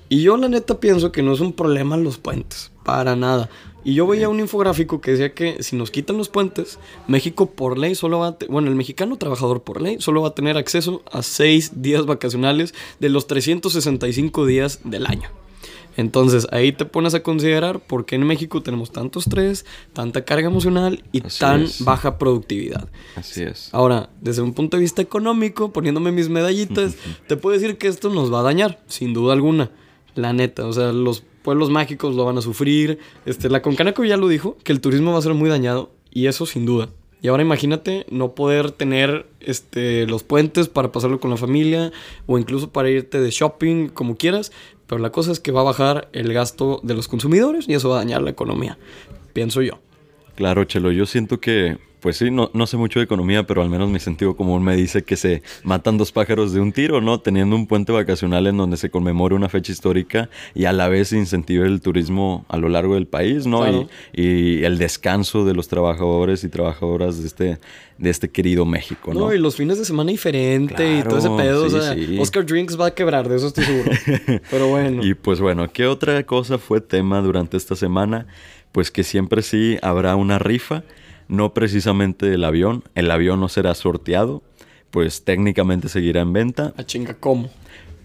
Y 0.09 0.23
yo 0.23 0.37
la 0.37 0.49
neta 0.49 0.79
pienso 0.79 1.13
que 1.13 1.23
no 1.23 1.33
es 1.33 1.41
un 1.41 1.53
problema 1.53 1.97
los 1.97 2.19
puentes, 2.19 2.71
para 2.85 3.17
nada. 3.17 3.49
Y 3.85 3.95
yo 3.95 4.07
veía 4.07 4.29
un 4.29 4.41
infográfico 4.41 5.01
que 5.01 5.13
decía 5.13 5.35
que 5.35 5.63
si 5.63 5.77
nos 5.77 5.91
quitan 5.91 6.19
los 6.19 6.29
puentes, 6.29 6.79
México 7.09 7.51
por 7.51 7.79
ley 7.79 7.95
solo 7.95 8.19
va 8.19 8.29
a... 8.29 8.37
Bueno, 8.49 8.69
el 8.69 8.75
mexicano 8.75 9.17
trabajador 9.17 9.63
por 9.63 9.81
ley 9.81 9.97
solo 10.01 10.23
va 10.23 10.29
a 10.29 10.35
tener 10.35 10.57
acceso 10.57 11.03
a 11.11 11.23
seis 11.23 11.83
días 11.83 12.07
vacacionales 12.07 12.75
de 12.99 13.09
los 13.09 13.27
365 13.27 14.47
días 14.47 14.81
del 14.85 15.07
año. 15.07 15.31
Entonces 15.97 16.47
ahí 16.53 16.73
te 16.73 16.85
pones 16.85 17.15
a 17.15 17.23
considerar 17.23 17.81
por 17.81 18.07
qué 18.07 18.15
en 18.15 18.27
México 18.27 18.63
tenemos 18.63 18.91
tanto 18.93 19.19
estrés, 19.19 19.67
tanta 19.93 20.25
carga 20.25 20.49
emocional 20.49 21.05
y 21.13 21.21
tan 21.21 21.67
baja 21.81 22.19
productividad. 22.19 22.89
Así 23.17 23.43
es. 23.43 23.69
Ahora, 23.73 24.11
desde 24.21 24.43
un 24.43 24.55
punto 24.55 24.77
de 24.77 24.83
vista 24.83 25.03
económico, 25.03 25.73
poniéndome 25.73 26.13
mis 26.13 26.29
medallitas, 26.29 26.97
te 27.27 27.37
puedo 27.37 27.59
decir 27.59 27.77
que 27.77 27.89
esto 27.89 28.11
nos 28.11 28.33
va 28.33 28.41
a 28.41 28.45
dañar, 28.45 28.81
sin 28.87 29.13
duda 29.13 29.33
alguna. 29.33 29.71
La 30.15 30.33
neta, 30.33 30.67
o 30.67 30.73
sea, 30.73 30.93
los 30.93 31.23
pueblos 31.43 31.71
mágicos 31.71 32.15
lo 32.15 32.25
van 32.25 32.39
a 32.39 32.43
sufrir. 32.43 32.99
Este, 33.27 33.49
la 33.49 33.63
Concanaco 33.63 34.05
ya 34.05 34.17
lo 34.17 34.29
dijo, 34.29 34.57
que 34.65 34.73
el 34.73 34.81
turismo 34.81 35.13
va 35.13 35.19
a 35.19 35.23
ser 35.23 35.35
muy 35.35 35.49
dañado, 35.49 35.91
y 36.11 36.27
eso 36.27 36.47
sin 36.47 36.67
duda. 36.67 36.89
Y 37.23 37.29
ahora 37.29 37.43
imagínate 37.43 38.07
no 38.11 38.35
poder 38.35 38.71
tener 38.71 39.27
este, 39.41 40.07
los 40.07 40.23
puentes 40.23 40.69
para 40.69 40.91
pasarlo 40.91 41.21
con 41.21 41.31
la 41.31 41.37
familia 41.37 41.93
o 42.27 42.39
incluso 42.39 42.71
para 42.71 42.89
irte 42.89 43.21
de 43.21 43.31
shopping 43.31 43.89
como 43.89 44.17
quieras. 44.17 44.53
Pero 44.87 45.01
la 45.01 45.13
cosa 45.13 45.31
es 45.31 45.39
que 45.39 45.53
va 45.53 45.61
a 45.61 45.65
bajar 45.65 46.09
el 46.13 46.33
gasto 46.33 46.81
de 46.83 46.95
los 46.95 47.09
consumidores 47.09 47.69
y 47.69 47.75
eso 47.75 47.91
va 47.91 47.97
a 47.97 47.99
dañar 47.99 48.23
la 48.23 48.31
economía, 48.31 48.79
pienso 49.35 49.61
yo. 49.63 49.79
Claro, 50.35 50.65
Chelo, 50.65 50.91
yo 50.91 51.05
siento 51.07 51.39
que 51.39 51.79
pues 52.01 52.17
sí, 52.17 52.31
no, 52.31 52.51
no 52.55 52.67
sé 52.67 52.77
mucho 52.77 52.99
de 52.99 53.05
economía, 53.05 53.47
pero 53.47 53.63
al 53.63 53.69
menos 53.69 53.91
mi 53.91 54.01
sentido 54.01 54.35
común 54.35 54.63
me 54.65 54.75
dice 54.75 55.03
que 55.03 55.17
se 55.17 55.43
matan 55.63 55.99
dos 55.99 56.13
pájaros 56.13 56.53
de 56.53 56.61
un 56.61 56.73
tiro, 56.73 57.01
¿no? 57.01 57.21
Teniendo 57.21 57.55
un 57.57 57.67
puente 57.67 57.93
vacacional 57.93 58.47
en 58.47 58.57
donde 58.57 58.77
se 58.77 58.91
conmemore 58.91 59.35
una 59.35 59.49
fecha 59.49 59.73
histórica 59.73 60.31
y 60.55 60.65
a 60.65 60.73
la 60.73 60.89
vez 60.89 61.09
se 61.09 61.19
incentive 61.19 61.67
el 61.67 61.81
turismo 61.81 62.45
a 62.49 62.57
lo 62.57 62.69
largo 62.69 62.95
del 62.95 63.07
país, 63.07 63.47
¿no? 63.47 63.69
Y, 63.69 63.89
y, 64.13 64.65
el 64.65 64.79
descanso 64.79 65.45
de 65.45 65.55
los 65.55 65.69
trabajadores 65.69 66.43
y 66.45 66.49
trabajadoras 66.49 67.21
de 67.21 67.27
este, 67.27 67.59
de 67.99 68.11
este 68.11 68.31
querido 68.31 68.65
México, 68.65 69.13
¿no? 69.13 69.21
No, 69.21 69.35
y 69.35 69.39
los 69.39 69.57
fines 69.57 69.79
de 69.79 69.85
semana 69.85 70.11
diferente 70.11 70.99
y 70.99 71.03
todo 71.03 71.19
ese 71.19 71.31
pedo. 71.31 71.67
o 71.67 71.71
sea, 71.71 71.95
Oscar 72.19 72.47
Drinks 72.47 72.81
va 72.81 72.87
a 72.87 72.95
quebrar, 72.95 73.29
de 73.29 73.37
eso 73.37 73.49
estoy 73.49 73.65
seguro. 73.65 73.91
pero 74.51 74.69
bueno. 74.69 75.03
Y 75.11 75.15
pues 75.15 75.41
bueno, 75.41 75.71
¿qué 75.73 75.87
otra 75.87 76.23
cosa 76.25 76.59
fue 76.59 76.81
tema 76.81 77.21
durante 77.21 77.57
esta 77.57 77.77
semana? 77.77 78.27
Pues 78.73 78.91
que 78.91 79.03
siempre 79.03 79.43
sí 79.43 79.79
habrá 79.83 80.17
una 80.17 80.39
rifa 80.39 80.83
no 81.31 81.55
precisamente 81.55 82.29
del 82.29 82.45
avión. 82.45 82.85
El 82.95 83.11
avión 83.11 83.41
no 83.41 83.49
será 83.49 83.75
sorteado, 83.75 84.43
pues 84.91 85.25
técnicamente 85.25 85.89
seguirá 85.89 86.21
en 86.21 86.33
venta. 86.33 86.75
¿A 86.77 86.85
chinga 86.85 87.15
cómo? 87.15 87.49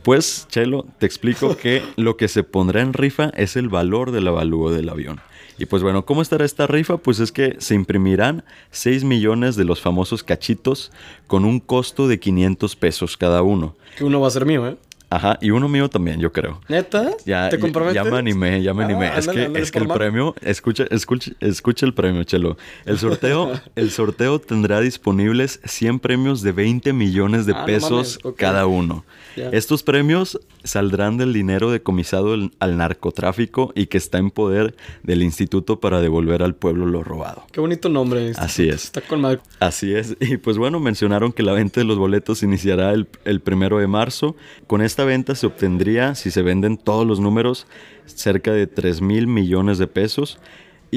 Pues, 0.03 0.47
Chelo, 0.49 0.85
te 0.99 1.07
explico 1.07 1.57
que 1.57 1.81
lo 1.97 2.15
que 2.15 2.27
se 2.27 2.43
pondrá 2.43 2.81
en 2.81 2.93
rifa 2.93 3.31
es 3.35 3.55
el 3.55 3.67
valor 3.67 4.11
del 4.11 4.27
avalúo 4.27 4.71
del 4.71 4.89
avión. 4.89 5.19
Y 5.57 5.65
pues 5.65 5.81
bueno, 5.81 6.05
¿cómo 6.05 6.21
estará 6.21 6.45
esta 6.45 6.67
rifa? 6.67 6.97
Pues 6.97 7.19
es 7.19 7.31
que 7.31 7.55
se 7.59 7.75
imprimirán 7.75 8.43
6 8.71 9.03
millones 9.05 9.55
de 9.55 9.63
los 9.63 9.81
famosos 9.81 10.21
cachitos 10.21 10.91
con 11.27 11.45
un 11.45 11.59
costo 11.59 12.07
de 12.07 12.19
500 12.19 12.75
pesos 12.75 13.17
cada 13.17 13.41
uno. 13.41 13.75
Que 13.97 14.03
uno 14.03 14.19
va 14.19 14.27
a 14.27 14.31
ser 14.31 14.45
mío, 14.45 14.67
¿eh? 14.67 14.75
Ajá, 15.15 15.37
y 15.39 15.51
uno 15.51 15.69
mío 15.69 15.89
también, 15.89 16.19
yo 16.19 16.33
creo. 16.33 16.59
¿Neta? 16.67 17.11
Ya, 17.25 17.47
¿Te 17.47 17.57
comprometes? 17.57 17.95
Ya, 17.95 18.03
me 18.03 18.17
animé, 18.17 18.61
ya 18.61 18.73
me 18.73 18.83
ah, 18.83 18.85
animé. 18.85 19.11
es 19.17 19.27
que, 19.29 19.49
es 19.55 19.71
que 19.71 19.79
el 19.79 19.87
premio, 19.87 20.35
escucha, 20.41 20.83
escucha, 20.91 21.31
escucha 21.39 21.85
el 21.85 21.93
premio, 21.93 22.25
Chelo. 22.25 22.57
El 22.85 22.99
sorteo, 22.99 23.53
el 23.75 23.91
sorteo 23.91 24.39
tendrá 24.39 24.81
disponibles 24.81 25.61
100 25.63 25.99
premios 25.99 26.41
de 26.41 26.51
20 26.51 26.91
millones 26.91 27.45
de 27.45 27.53
ah, 27.53 27.65
pesos 27.65 28.19
cada 28.35 28.67
uno. 28.67 29.05
Estos 29.37 29.83
premios 29.83 30.39
saldrán 30.63 31.17
del 31.17 31.33
dinero 31.33 31.71
decomisado 31.71 32.35
al 32.59 32.77
narcotráfico 32.77 33.71
y 33.75 33.87
que 33.87 33.97
está 33.97 34.17
en 34.17 34.31
poder 34.31 34.75
del 35.03 35.23
instituto 35.23 35.79
para 35.79 36.01
devolver 36.01 36.41
al 36.43 36.55
pueblo 36.55 36.85
lo 36.85 37.03
robado. 37.03 37.43
Qué 37.51 37.59
bonito 37.59 37.89
nombre. 37.89 38.29
Este. 38.29 38.41
Así 38.41 38.69
es. 38.69 38.85
Está 38.85 39.01
con 39.01 39.21
mal. 39.21 39.41
Así 39.59 39.93
es. 39.93 40.15
Y 40.19 40.37
pues 40.37 40.57
bueno, 40.57 40.79
mencionaron 40.79 41.31
que 41.31 41.43
la 41.43 41.53
venta 41.53 41.79
de 41.79 41.85
los 41.85 41.97
boletos 41.97 42.43
iniciará 42.43 42.91
el, 42.91 43.07
el 43.25 43.41
primero 43.41 43.79
de 43.79 43.87
marzo. 43.87 44.35
Con 44.67 44.81
esta 44.81 45.04
venta 45.05 45.35
se 45.35 45.45
obtendría, 45.47 46.15
si 46.15 46.31
se 46.31 46.41
venden 46.41 46.77
todos 46.77 47.07
los 47.07 47.19
números, 47.19 47.67
cerca 48.05 48.51
de 48.51 48.67
3 48.67 49.01
mil 49.01 49.27
millones 49.27 49.77
de 49.77 49.87
pesos. 49.87 50.39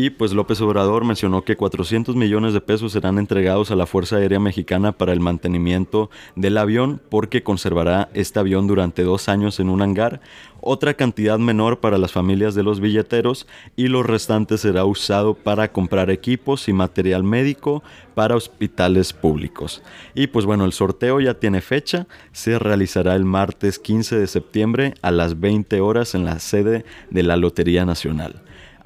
Y 0.00 0.10
pues 0.10 0.32
López 0.32 0.60
Obrador 0.60 1.04
mencionó 1.04 1.42
que 1.42 1.56
400 1.56 2.14
millones 2.14 2.54
de 2.54 2.60
pesos 2.60 2.92
serán 2.92 3.18
entregados 3.18 3.72
a 3.72 3.74
la 3.74 3.84
Fuerza 3.84 4.14
Aérea 4.14 4.38
Mexicana 4.38 4.92
para 4.92 5.12
el 5.12 5.18
mantenimiento 5.18 6.08
del 6.36 6.56
avión 6.56 7.00
porque 7.10 7.42
conservará 7.42 8.08
este 8.14 8.38
avión 8.38 8.68
durante 8.68 9.02
dos 9.02 9.28
años 9.28 9.58
en 9.58 9.68
un 9.68 9.82
hangar, 9.82 10.20
otra 10.60 10.94
cantidad 10.94 11.40
menor 11.40 11.80
para 11.80 11.98
las 11.98 12.12
familias 12.12 12.54
de 12.54 12.62
los 12.62 12.78
billeteros 12.78 13.48
y 13.74 13.88
lo 13.88 14.04
restante 14.04 14.56
será 14.56 14.84
usado 14.84 15.34
para 15.34 15.72
comprar 15.72 16.10
equipos 16.10 16.68
y 16.68 16.72
material 16.72 17.24
médico 17.24 17.82
para 18.14 18.36
hospitales 18.36 19.12
públicos. 19.12 19.82
Y 20.14 20.28
pues 20.28 20.46
bueno, 20.46 20.64
el 20.64 20.72
sorteo 20.72 21.18
ya 21.18 21.34
tiene 21.34 21.60
fecha, 21.60 22.06
se 22.30 22.60
realizará 22.60 23.16
el 23.16 23.24
martes 23.24 23.80
15 23.80 24.16
de 24.16 24.28
septiembre 24.28 24.94
a 25.02 25.10
las 25.10 25.40
20 25.40 25.80
horas 25.80 26.14
en 26.14 26.24
la 26.24 26.38
sede 26.38 26.84
de 27.10 27.24
la 27.24 27.36
Lotería 27.36 27.84
Nacional. 27.84 28.42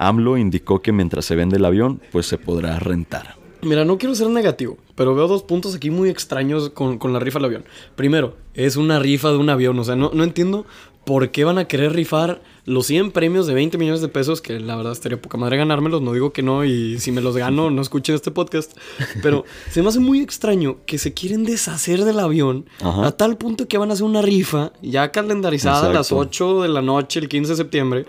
AMLO 0.07 0.37
indicó 0.37 0.81
que 0.81 0.91
mientras 0.91 1.25
se 1.25 1.35
vende 1.35 1.57
el 1.57 1.65
avión, 1.65 2.01
pues 2.11 2.27
se 2.27 2.37
podrá 2.37 2.79
rentar. 2.79 3.35
Mira, 3.61 3.85
no 3.85 3.97
quiero 3.97 4.13
ser 4.13 4.29
negativo, 4.29 4.77
pero 4.95 5.15
veo 5.15 5.27
dos 5.27 5.43
puntos 5.43 5.73
aquí 5.75 5.89
muy 5.89 6.09
extraños 6.09 6.69
con, 6.69 6.99
la 7.13 7.19
rifa 7.19 7.39
del 7.39 7.45
avión. 7.45 7.65
Primero, 7.95 8.35
es 8.53 8.75
una 8.75 8.99
rifa 8.99 9.31
de 9.31 9.37
un 9.37 9.49
avión, 9.49 9.79
o 9.79 9.83
sea, 9.83 9.95
no, 9.95 10.11
no 10.13 10.23
entiendo 10.23 10.65
por 11.05 11.31
qué 11.31 11.43
van 11.43 11.57
a 11.57 11.65
querer 11.65 11.93
rifar 11.93 12.41
los 12.65 12.87
100 12.87 13.11
premios 13.11 13.45
de 13.45 13.53
20 13.53 13.77
millones 13.77 14.01
de 14.01 14.07
pesos, 14.07 14.41
que 14.41 14.59
la 14.59 14.75
verdad 14.75 14.93
estaría 14.93 15.21
poca 15.21 15.37
madre 15.37 15.57
ganármelos, 15.57 16.01
no 16.01 16.13
digo 16.13 16.31
que 16.31 16.41
no, 16.41 16.63
y 16.63 16.99
si 16.99 17.11
me 17.11 17.21
los 17.21 17.35
gano, 17.35 17.69
no 17.69 17.81
escuchen 17.81 18.15
este 18.15 18.31
podcast, 18.31 18.77
pero 19.21 19.43
se 19.69 19.81
me 19.81 19.89
hace 19.89 19.99
muy 19.99 20.21
extraño 20.21 20.77
que 20.85 20.97
se 20.97 21.13
quieren 21.13 21.43
deshacer 21.43 22.05
del 22.05 22.19
avión 22.19 22.65
a 22.81 23.11
tal 23.11 23.37
punto 23.37 23.67
que 23.67 23.77
van 23.77 23.89
a 23.89 23.93
hacer 23.93 24.05
una 24.05 24.21
rifa 24.21 24.71
ya 24.81 25.11
calendarizada 25.11 25.89
a 25.89 25.93
las 25.93 26.11
8 26.11 26.61
de 26.61 26.69
la 26.69 26.81
noche, 26.81 27.19
el 27.19 27.27
15 27.27 27.51
de 27.51 27.57
septiembre 27.57 28.05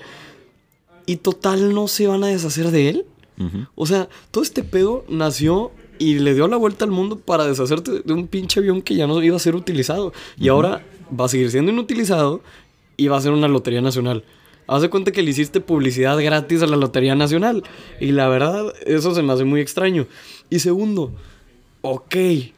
y 1.07 1.17
total 1.17 1.75
no 1.75 1.89
se 1.89 2.07
van 2.07 2.25
a 2.25 2.29
deshacer 2.29 2.71
de 2.71 2.89
él. 2.89 3.07
O 3.75 3.85
sea, 3.87 4.09
todo 4.31 4.45
este 4.45 4.63
pedo 4.63 5.05
nació 5.09 5.73
y 5.99 6.21
le 6.21 6.35
dio 6.35 6.47
la 6.47 6.57
vuelta 6.57 6.85
al 6.85 6.93
mundo 6.93 7.19
para 7.19 7.47
deshacerte 7.47 8.03
de 8.05 8.13
un 8.13 8.29
pinche 8.29 8.61
avión 8.61 8.81
que 8.81 8.95
ya 8.95 9.07
no 9.07 9.21
iba 9.23 9.37
a 9.37 9.41
ser 9.41 9.57
utilizado. 9.57 10.13
Y 10.39 10.49
ahora 10.49 10.85
va 11.19 11.25
a 11.25 11.29
seguir 11.29 11.51
siendo 11.51 11.73
inutilizado 11.73 12.43
y 12.97 13.09
va 13.09 13.17
a 13.17 13.21
ser 13.21 13.33
una 13.33 13.49
lotería 13.49 13.81
nacional. 13.81 14.25
Haz 14.67 14.83
de 14.83 14.91
cuenta 14.91 15.13
que 15.13 15.23
le 15.23 15.31
hiciste 15.31 15.61
publicidad 15.61 16.19
gratis 16.23 16.63
a 16.63 16.67
la 16.67 16.77
Lotería 16.77 17.15
Nacional. 17.15 17.63
Y 18.01 18.13
la 18.13 18.29
verdad, 18.29 18.73
eso 18.87 19.15
se 19.15 19.23
me 19.23 19.33
hace 19.33 19.45
muy 19.45 19.61
extraño. 19.61 20.07
Y 20.49 20.61
segundo, 20.61 21.13
ok, 21.83 22.17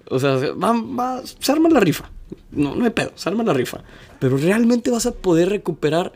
o 0.09 0.19
sea, 0.21 0.37
va, 0.53 0.73
va, 0.73 1.23
se 1.25 1.51
arma 1.51 1.69
la 1.69 1.81
rifa. 1.81 2.09
No, 2.53 2.77
no 2.77 2.85
hay 2.85 2.91
pedo, 2.91 3.11
se 3.17 3.29
arma 3.29 3.43
la 3.43 3.53
rifa. 3.53 3.83
Pero 4.21 4.37
realmente 4.37 4.91
vas 4.91 5.07
a 5.07 5.13
poder 5.13 5.49
recuperar 5.49 6.13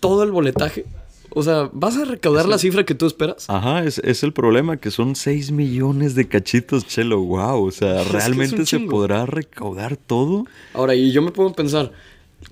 todo 0.00 0.22
el 0.22 0.32
boletaje. 0.32 0.86
O 1.34 1.42
sea, 1.42 1.68
¿vas 1.72 1.96
a 1.96 2.04
recaudar 2.04 2.48
la 2.48 2.58
cifra 2.58 2.84
que 2.84 2.94
tú 2.94 3.06
esperas? 3.06 3.46
Ajá, 3.48 3.84
es, 3.84 3.98
es 3.98 4.22
el 4.22 4.32
problema, 4.32 4.76
que 4.76 4.90
son 4.90 5.16
6 5.16 5.50
millones 5.50 6.14
de 6.14 6.28
cachitos, 6.28 6.86
chelo, 6.86 7.20
wow. 7.20 7.66
O 7.66 7.70
sea, 7.70 7.96
Es 8.02 8.08
que 8.08 8.16
es 8.16 8.24
¿realmente 8.24 8.66
se 8.66 8.80
podrá 8.80 9.26
recaudar 9.26 9.96
todo? 9.96 10.46
Ahora, 10.72 10.94
y 10.94 11.12
yo 11.12 11.22
me 11.22 11.32
puedo 11.32 11.52
pensar, 11.52 11.92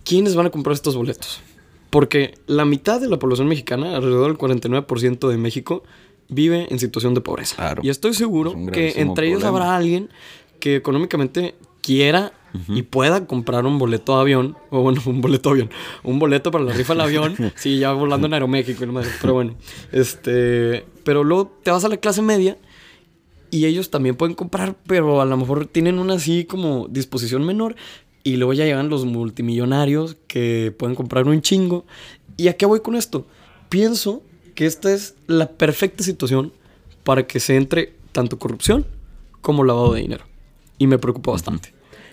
¿quiénes 0.05 0.35
van 0.35 0.47
a 0.47 0.51
comprar 0.51 0.75
estos 0.75 0.97
boletos? 0.97 1.41
Porque 1.91 2.35
la 2.47 2.65
mitad 2.65 3.01
de 3.01 3.09
la 3.09 3.19
población 3.19 3.49
mexicana, 3.49 3.97
alrededor 3.97 4.29
del 4.29 4.39
49% 4.39 5.29
de 5.29 5.37
México, 5.37 5.83
vive 6.29 6.67
en 6.71 6.79
situación 6.79 7.15
de 7.15 7.21
pobreza. 7.21 7.57
Claro. 7.57 7.83
Y 7.85 7.91
estoy 7.91 8.15
seguro 8.15 8.55
Es 8.67 8.71
que 8.73 9.01
entre 9.01 9.29
ellos 9.29 9.41
problema. 9.41 9.65
habrá 9.67 9.77
alguien 9.77 10.09
que 10.59 10.77
económicamente 10.77 11.55
quiera 11.83 12.33
y 12.69 12.83
pueda 12.83 13.27
comprar 13.27 13.65
un 13.67 13.79
boleto 13.79 14.15
de 14.17 14.21
avión, 14.21 14.57
o 14.71 14.83
bueno, 14.83 15.01
un 15.07 15.21
boleto 15.21 15.51
de 15.51 15.53
avión, 15.55 15.71
un 16.03 16.19
boleto 16.19 16.51
para 16.51 16.65
la 16.65 16.73
rifa 16.73 16.93
del 16.93 17.01
avión, 17.01 17.37
sí, 17.57 17.79
ya 17.79 17.93
volando 17.93 18.27
en 18.27 18.35
Aeroméxico, 18.35 18.85
pero 19.21 19.35
bueno, 19.35 19.55
este, 19.91 20.85
pero 21.05 21.25
luego 21.25 21.51
te 21.63 21.71
vas 21.71 21.85
a 21.85 21.89
la 21.89 21.97
clase 21.97 22.23
media 22.23 22.59
y 23.53 23.67
ellos 23.67 23.91
también 23.91 24.17
pueden 24.17 24.35
comprar, 24.35 24.75
pero 24.87 25.21
a 25.21 25.27
lo 25.27 25.37
mejor 25.37 25.67
tienen 25.67 25.99
una 25.99 26.15
así 26.15 26.47
como 26.47 26.89
disposición 26.89 27.45
menor. 27.45 27.77
Y 28.25 28.37
luego 28.37 28.55
ya 28.55 28.65
llegan 28.65 28.89
los 28.89 29.05
multimillonarios 29.05 30.17
que 30.27 30.75
pueden 30.79 30.97
comprar 30.97 31.29
un 31.29 31.43
chingo. 31.43 31.85
¿Y 32.39 32.49
a 32.49 32.57
qué 32.57 32.65
voy 32.65 32.81
con 32.81 32.97
esto? 32.97 33.27
Pienso 33.69 34.23
que 34.55 34.65
esta 34.65 34.91
es 34.91 35.17
la 35.27 35.51
perfecta 35.51 36.03
situación 36.03 36.55
para 37.05 37.27
que 37.27 37.41
se 37.41 37.57
entre 37.57 37.93
tanto 38.13 38.39
corrupción 38.39 38.87
como 39.43 39.65
lavado 39.65 39.93
de 39.93 40.01
dinero. 40.01 40.25
Y 40.79 40.87
me 40.87 40.99
preocupa 40.99 41.33
bastante. 41.33 41.72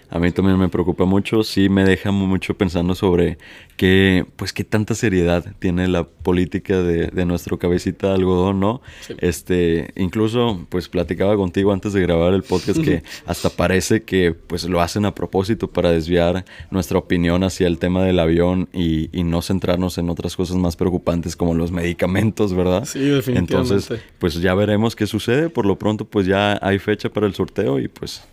A 0.09 0.19
mí 0.19 0.31
también 0.31 0.57
me 0.57 0.69
preocupa 0.69 1.05
mucho, 1.05 1.43
sí 1.43 1.69
me 1.69 1.83
deja 1.83 2.11
mucho 2.11 2.55
pensando 2.55 2.95
sobre 2.95 3.37
qué, 3.77 4.25
pues 4.35 4.53
qué 4.53 4.63
tanta 4.63 4.95
seriedad 4.95 5.45
tiene 5.59 5.87
la 5.87 6.03
política 6.03 6.81
de, 6.81 7.07
de 7.07 7.25
nuestro 7.25 7.59
cabecita 7.59 8.07
de 8.07 8.13
algodón, 8.15 8.59
¿no? 8.59 8.81
Sí. 9.01 9.13
Este, 9.19 9.91
incluso, 9.95 10.65
pues 10.69 10.89
platicaba 10.89 11.35
contigo 11.35 11.71
antes 11.71 11.93
de 11.93 12.01
grabar 12.01 12.33
el 12.33 12.43
podcast 12.43 12.81
que 12.81 13.03
hasta 13.25 13.49
parece 13.49 14.03
que 14.03 14.33
pues 14.33 14.63
lo 14.65 14.81
hacen 14.81 15.05
a 15.05 15.13
propósito 15.13 15.67
para 15.67 15.91
desviar 15.91 16.45
nuestra 16.71 16.97
opinión 16.97 17.43
hacia 17.43 17.67
el 17.67 17.77
tema 17.77 18.03
del 18.03 18.19
avión 18.19 18.67
y, 18.73 19.09
y 19.17 19.23
no 19.23 19.41
centrarnos 19.41 19.97
en 19.97 20.09
otras 20.09 20.35
cosas 20.35 20.57
más 20.57 20.75
preocupantes 20.75 21.35
como 21.35 21.53
los 21.53 21.71
medicamentos, 21.71 22.53
¿verdad? 22.53 22.85
Sí, 22.85 22.99
definitivamente. 22.99 23.53
Entonces, 23.53 24.01
pues 24.17 24.35
ya 24.35 24.53
veremos 24.55 24.95
qué 24.95 25.07
sucede. 25.07 25.49
Por 25.49 25.65
lo 25.65 25.77
pronto, 25.77 26.05
pues 26.05 26.25
ya 26.25 26.57
hay 26.61 26.79
fecha 26.79 27.09
para 27.09 27.27
el 27.27 27.33
sorteo 27.33 27.79
y 27.79 27.87
pues 27.87 28.23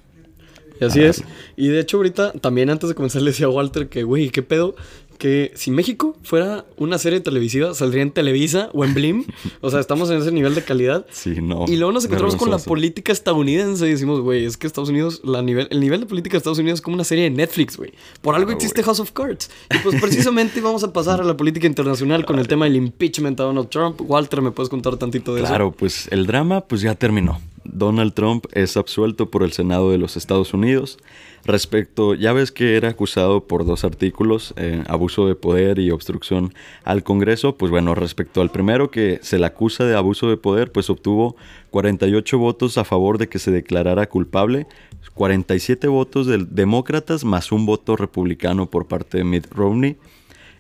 Y 0.81 0.85
así 0.85 1.03
es. 1.03 1.25
Y 1.57 1.69
de 1.69 1.81
hecho, 1.81 1.97
ahorita 1.99 2.33
también 2.33 2.71
antes 2.71 2.89
de 2.89 2.95
comenzar 2.95 3.23
le 3.23 3.31
decía 3.31 3.47
a 3.47 3.51
Walter 3.51 3.89
que, 3.89 4.03
güey, 4.03 4.31
¿qué 4.31 4.43
pedo? 4.43 4.75
Que 5.19 5.51
si 5.55 5.71
México 5.71 6.15
fuera 6.23 6.67
una 6.77 6.99
serie 6.99 7.21
televisiva, 7.21 7.73
saldría 7.73 8.03
en 8.03 8.11
Televisa 8.11 8.69
o 8.75 8.85
en 8.85 8.93
Blim. 8.93 9.25
o 9.63 9.71
sea, 9.71 9.81
estamos 9.81 10.11
en 10.11 10.19
ese 10.19 10.31
nivel 10.31 10.55
de 10.55 10.63
calidad. 10.63 11.07
sí, 11.11 11.37
no. 11.41 11.65
Y 11.67 11.77
luego 11.77 11.93
nos 11.93 12.05
encontramos 12.05 12.37
con 12.37 12.51
la 12.51 12.59
política 12.59 13.13
estadounidense 13.13 13.87
y 13.87 13.93
decimos, 13.93 14.21
güey, 14.21 14.45
es 14.45 14.59
que 14.59 14.67
Estados 14.67 14.91
Unidos, 14.91 15.23
la 15.25 15.41
nivel, 15.41 15.69
el 15.71 15.81
nivel 15.81 16.01
de 16.01 16.07
política 16.07 16.35
de 16.35 16.39
Estados 16.39 16.59
Unidos 16.59 16.81
es 16.81 16.83
como 16.83 16.97
una 16.97 17.05
serie 17.05 17.25
de 17.25 17.31
Netflix, 17.31 17.79
güey. 17.79 17.93
Por 18.21 18.35
algo 18.35 18.49
Claro, 18.49 18.59
existe 18.59 18.83
güey. 18.83 18.85
House 18.85 19.01
of 19.01 19.13
Cards. 19.13 19.51
Y 19.75 19.79
pues 19.79 19.99
precisamente 20.01 20.61
vamos 20.61 20.85
a 20.85 20.93
pasar 20.93 21.23
a 21.23 21.25
la 21.25 21.35
política 21.35 21.67
internacional 21.67 22.27
con 22.27 22.39
el 22.39 22.47
tema 22.47 22.67
del 22.67 22.77
impeachment 22.77 23.41
a 23.41 23.45
Donald 23.45 23.71
Trump. 23.71 24.03
Walter, 24.03 24.43
¿me 24.43 24.51
puedes 24.51 24.69
contar 24.69 24.99
tantito 24.99 25.35
de 25.35 25.41
Claro, 25.41 25.73
pues 25.73 26.09
el 26.11 26.27
drama 26.27 26.61
pues 26.61 26.83
ya 26.83 26.95
terminó. 26.95 27.41
Donald 27.73 28.13
Trump 28.15 28.47
es 28.53 28.77
absuelto 28.77 29.31
por 29.31 29.43
el 29.43 29.53
Senado 29.53 29.91
de 29.91 29.99
los 29.99 30.17
Estados 30.17 30.55
Unidos. 30.55 30.99
Respecto, 31.45 32.15
ya 32.15 32.33
ves 32.33 32.51
que 32.51 32.77
era 32.77 32.89
acusado 32.89 33.45
por 33.45 33.65
dos 33.65 33.85
artículos, 33.85 34.53
eh, 34.57 34.83
abuso 34.89 35.29
de 35.29 35.37
poder 35.37 35.79
y 35.79 35.91
obstrucción 35.91 36.53
al 36.83 37.05
Congreso. 37.05 37.57
Pues 37.57 37.71
bueno, 37.71 37.95
respecto 37.95 38.41
al 38.41 38.51
primero 38.51 38.91
que 38.91 39.21
se 39.23 39.39
le 39.39 39.47
acusa 39.47 39.85
de 39.85 39.95
abuso 39.95 40.29
de 40.29 40.37
poder, 40.37 40.73
pues 40.73 40.91
obtuvo 40.91 41.37
48 41.71 42.39
votos 42.39 42.79
a 42.79 42.85
favor 42.85 43.19
de 43.19 43.29
que 43.29 43.39
se 43.39 43.53
declarara 43.53 44.09
culpable, 44.09 44.67
47 45.15 45.87
votos 45.87 46.27
de 46.27 46.45
demócratas 46.51 47.25
más 47.25 47.53
un 47.53 47.65
voto 47.65 47.97
republicano 47.97 48.69
por 48.69 48.87
parte 48.87 49.19
de 49.19 49.25
Mitt 49.25 49.47
Romney 49.53 49.97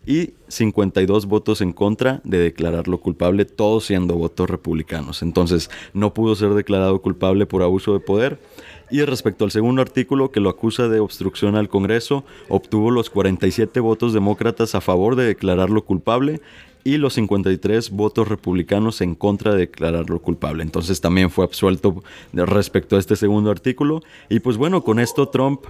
y 0.06 0.34
52 0.48 1.26
votos 1.26 1.60
en 1.60 1.72
contra 1.72 2.20
de 2.24 2.38
declararlo 2.38 2.98
culpable, 2.98 3.44
todos 3.44 3.86
siendo 3.86 4.14
votos 4.14 4.48
republicanos. 4.48 5.22
Entonces, 5.22 5.68
no 5.92 6.14
pudo 6.14 6.36
ser 6.36 6.54
declarado 6.54 7.02
culpable 7.02 7.44
por 7.44 7.62
abuso 7.62 7.92
de 7.92 8.00
poder. 8.00 8.38
Y 8.88 9.02
respecto 9.02 9.44
al 9.44 9.50
segundo 9.50 9.82
artículo 9.82 10.30
que 10.30 10.38
lo 10.38 10.48
acusa 10.48 10.88
de 10.88 11.00
obstrucción 11.00 11.56
al 11.56 11.68
Congreso, 11.68 12.24
obtuvo 12.48 12.92
los 12.92 13.10
47 13.10 13.80
votos 13.80 14.12
demócratas 14.12 14.76
a 14.76 14.80
favor 14.80 15.16
de 15.16 15.24
declararlo 15.24 15.84
culpable 15.84 16.40
y 16.84 16.98
los 16.98 17.14
53 17.14 17.90
votos 17.90 18.28
republicanos 18.28 19.00
en 19.00 19.16
contra 19.16 19.50
de 19.52 19.58
declararlo 19.58 20.22
culpable. 20.22 20.62
Entonces 20.62 21.00
también 21.00 21.30
fue 21.30 21.44
absuelto 21.44 22.04
respecto 22.32 22.94
a 22.94 23.00
este 23.00 23.16
segundo 23.16 23.50
artículo. 23.50 24.02
Y 24.28 24.38
pues 24.38 24.56
bueno, 24.56 24.84
con 24.84 25.00
esto 25.00 25.28
Trump 25.30 25.62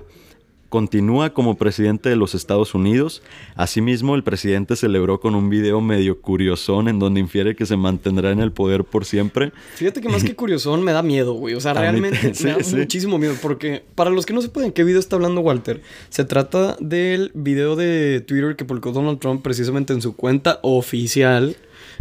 continúa 0.68 1.30
como 1.30 1.56
presidente 1.56 2.08
de 2.08 2.16
los 2.16 2.35
Estados 2.35 2.75
Unidos. 2.75 3.23
Asimismo, 3.54 4.14
el 4.14 4.23
presidente 4.23 4.76
celebró 4.76 5.20
con 5.20 5.35
un 5.35 5.49
video 5.49 5.80
medio 5.80 6.20
curiosón 6.20 6.88
en 6.88 6.99
donde 6.99 7.20
infiere 7.20 7.56
que 7.56 7.66
se 7.66 7.76
mantendrá 7.76 8.30
en 8.30 8.40
el 8.40 8.52
poder 8.52 8.85
por 8.85 9.04
siempre. 9.04 9.52
Fíjate 9.75 10.00
que 10.00 10.08
más 10.08 10.25
que 10.25 10.35
curiosón 10.37 10.82
me 10.82 10.92
da 10.92 11.02
miedo, 11.02 11.35
güey. 11.35 11.54
O 11.54 11.61
sea, 11.61 11.75
realmente 11.75 12.35
sí, 12.35 12.44
me 12.44 12.52
da 12.52 12.62
sí. 12.62 12.76
muchísimo 12.76 13.18
miedo. 13.18 13.35
Porque 13.40 13.85
para 13.94 14.11
los 14.11 14.26
que 14.26 14.35
no 14.35 14.42
sepan 14.42 14.64
en 14.64 14.73
qué 14.73 14.85
video 14.85 15.00
está 15.00 15.16
hablando 15.16 15.40
Walter, 15.40 15.82
se 16.08 16.25
trata 16.25 16.76
del 16.80 17.30
video 17.35 17.76
de 17.76 18.20
Twitter 18.26 18.56
que 18.56 18.64
publicó 18.64 18.92
Donald 18.92 19.18
Trump 19.18 19.42
precisamente 19.42 19.92
en 19.92 20.02
su 20.02 20.16
cuenta 20.16 20.61
oficial. 20.62 21.56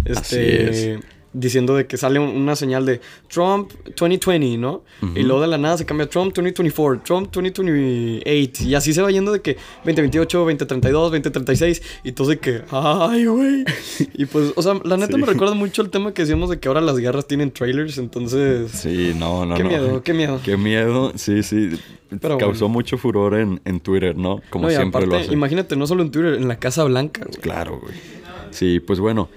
Este. 0.06 0.70
Así 0.70 1.15
Diciendo 1.38 1.76
de 1.76 1.86
que 1.86 1.98
sale 1.98 2.18
un- 2.18 2.30
una 2.30 2.56
señal 2.56 2.86
de 2.86 3.02
Trump 3.28 3.70
2020, 3.98 4.58
¿no? 4.58 4.84
Y 5.16 5.24
luego 5.24 5.42
de 5.42 5.48
la 5.48 5.58
nada 5.58 5.78
se 5.78 5.86
cambia 5.86 6.08
Trump 6.08 6.34
2024, 6.34 7.02
Trump 7.04 7.30
2028. 7.30 8.64
Y 8.64 8.76
así 8.76 8.94
se 8.94 9.02
va 9.02 9.12
yendo 9.12 9.34
de 9.34 9.42
que 9.42 9.58
2028, 9.84 10.38
2032, 10.40 11.12
2036. 11.12 11.82
Y 12.06 12.12
todo 12.14 12.30
de 12.30 12.40
que, 12.40 12.62
ay, 12.72 13.26
güey. 13.26 13.66
Y 14.14 14.26
pues, 14.26 14.54
o 14.56 14.62
sea, 14.62 14.76
la 14.86 14.96
neta 14.98 15.14
Sí. 15.16 15.20
me 15.20 15.26
recuerda 15.28 15.56
mucho 15.56 15.82
el 15.82 15.90
tema 15.90 16.14
que 16.14 16.22
decíamos 16.22 16.50
de 16.50 16.60
que 16.60 16.68
ahora 16.70 16.80
las 16.82 16.98
guerras 16.98 17.28
tienen 17.28 17.52
trailers. 17.52 17.98
Entonces, 17.98 18.72
Sí, 18.72 19.14
no, 19.18 19.46
no, 19.46 19.56
qué 19.56 19.64
no. 19.64 19.70
miedo, 19.70 20.04
qué 20.04 20.14
miedo. 20.14 20.40
Qué 20.44 20.56
miedo, 20.58 21.12
sí, 21.16 21.44
sí. 21.44 21.72
Pero 22.22 22.38
Causó 22.38 22.66
bueno. 22.66 22.74
mucho 22.76 22.98
furor 22.98 23.36
en, 23.36 23.60
en 23.66 23.80
Twitter, 23.82 24.16
¿no? 24.16 24.42
Como 24.50 24.70
No, 24.70 24.74
siempre 24.74 25.06
lo 25.06 25.18
hace. 25.18 25.34
imagínate, 25.34 25.76
no 25.76 25.86
solo 25.86 26.04
en 26.04 26.12
Twitter, 26.12 26.36
en 26.36 26.48
la 26.48 26.58
Casa 26.60 26.84
Blanca, 26.86 27.26
güey. 27.26 27.42
Claro, 27.42 27.80
güey. 27.82 27.94
Sí, 28.52 28.80
pues 28.80 29.00
bueno, 29.02 29.28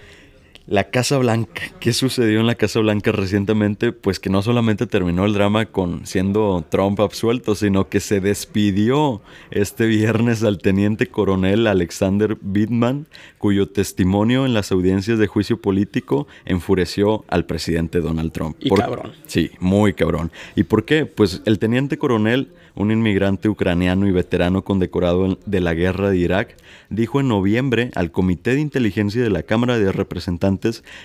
la 0.69 0.91
Casa 0.91 1.17
Blanca. 1.17 1.63
¿Qué 1.81 1.95
sucedió 1.95 2.41
en 2.41 2.47
la 2.47 2.55
Casa 2.55 2.79
Blanca 2.81 3.11
recientemente? 3.11 3.93
Pues 3.93 4.21
que 4.21 4.29
no 4.29 4.43
solamente 4.43 4.87
terminó 4.87 5.25
el 5.25 5.33
drama 5.33 5.65
con 5.67 6.05
siendo 6.07 6.63
Trump 6.69 7.01
absuelto, 7.01 7.55
sino 7.55 7.89
que 7.89 8.01
se 8.01 8.21
despidió 8.21 9.23
este 9.51 9.87
viernes 9.87 10.45
al 10.45 10.59
teniente 10.59 11.07
coronel 11.07 11.67
Alexander 11.67 12.37
Bittman, 12.43 13.07
cuyo 13.39 13.67
testimonio 13.69 14.45
en 14.45 14.53
las 14.53 14.71
audiencias 14.71 15.19
de 15.19 15.27
juicio 15.27 15.59
político 15.59 16.27
enfureció 16.45 17.25
al 17.29 17.47
presidente 17.47 18.01
Donald 18.01 18.33
Trump. 18.33 18.57
Y 18.61 18.69
Por- 18.69 18.81
cabrón. 18.81 19.13
Sí, 19.27 19.51
muy 19.61 19.95
cabrón. 19.95 20.31
¿Y 20.55 20.65
por 20.65 20.85
qué? 20.85 21.07
Pues 21.07 21.41
el 21.47 21.59
teniente 21.59 21.97
coronel, 21.97 22.49
un 22.75 22.91
inmigrante 22.91 23.49
ucraniano 23.49 24.07
y 24.07 24.13
veterano 24.13 24.63
condecorado 24.65 25.39
de 25.47 25.61
la 25.61 25.73
guerra 25.73 26.11
de 26.11 26.19
Irak, 26.19 26.57
dijo 26.91 27.21
en 27.21 27.29
noviembre 27.29 27.91
al 27.95 28.13
Comité 28.13 28.55
de 28.55 28.61
Inteligencia 28.61 29.23
de 29.23 29.31
la 29.31 29.43
Cámara 29.43 29.79
de 29.79 29.91
Representantes 29.93 30.58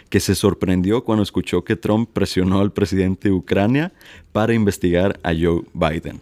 que 0.10 0.20
se 0.20 0.36
sorprendió 0.36 1.04
cuando 1.04 1.24
escuchó 1.24 1.64
que 1.64 1.76
Trump 1.76 2.10
presionó 2.12 2.60
al 2.60 2.72
presidente 2.72 3.30
de 3.30 3.36
Ucrania 3.36 3.94
para 4.32 4.54
investigar 4.54 5.20
a 5.24 5.34
Joe 5.34 5.64
Biden. 5.74 6.20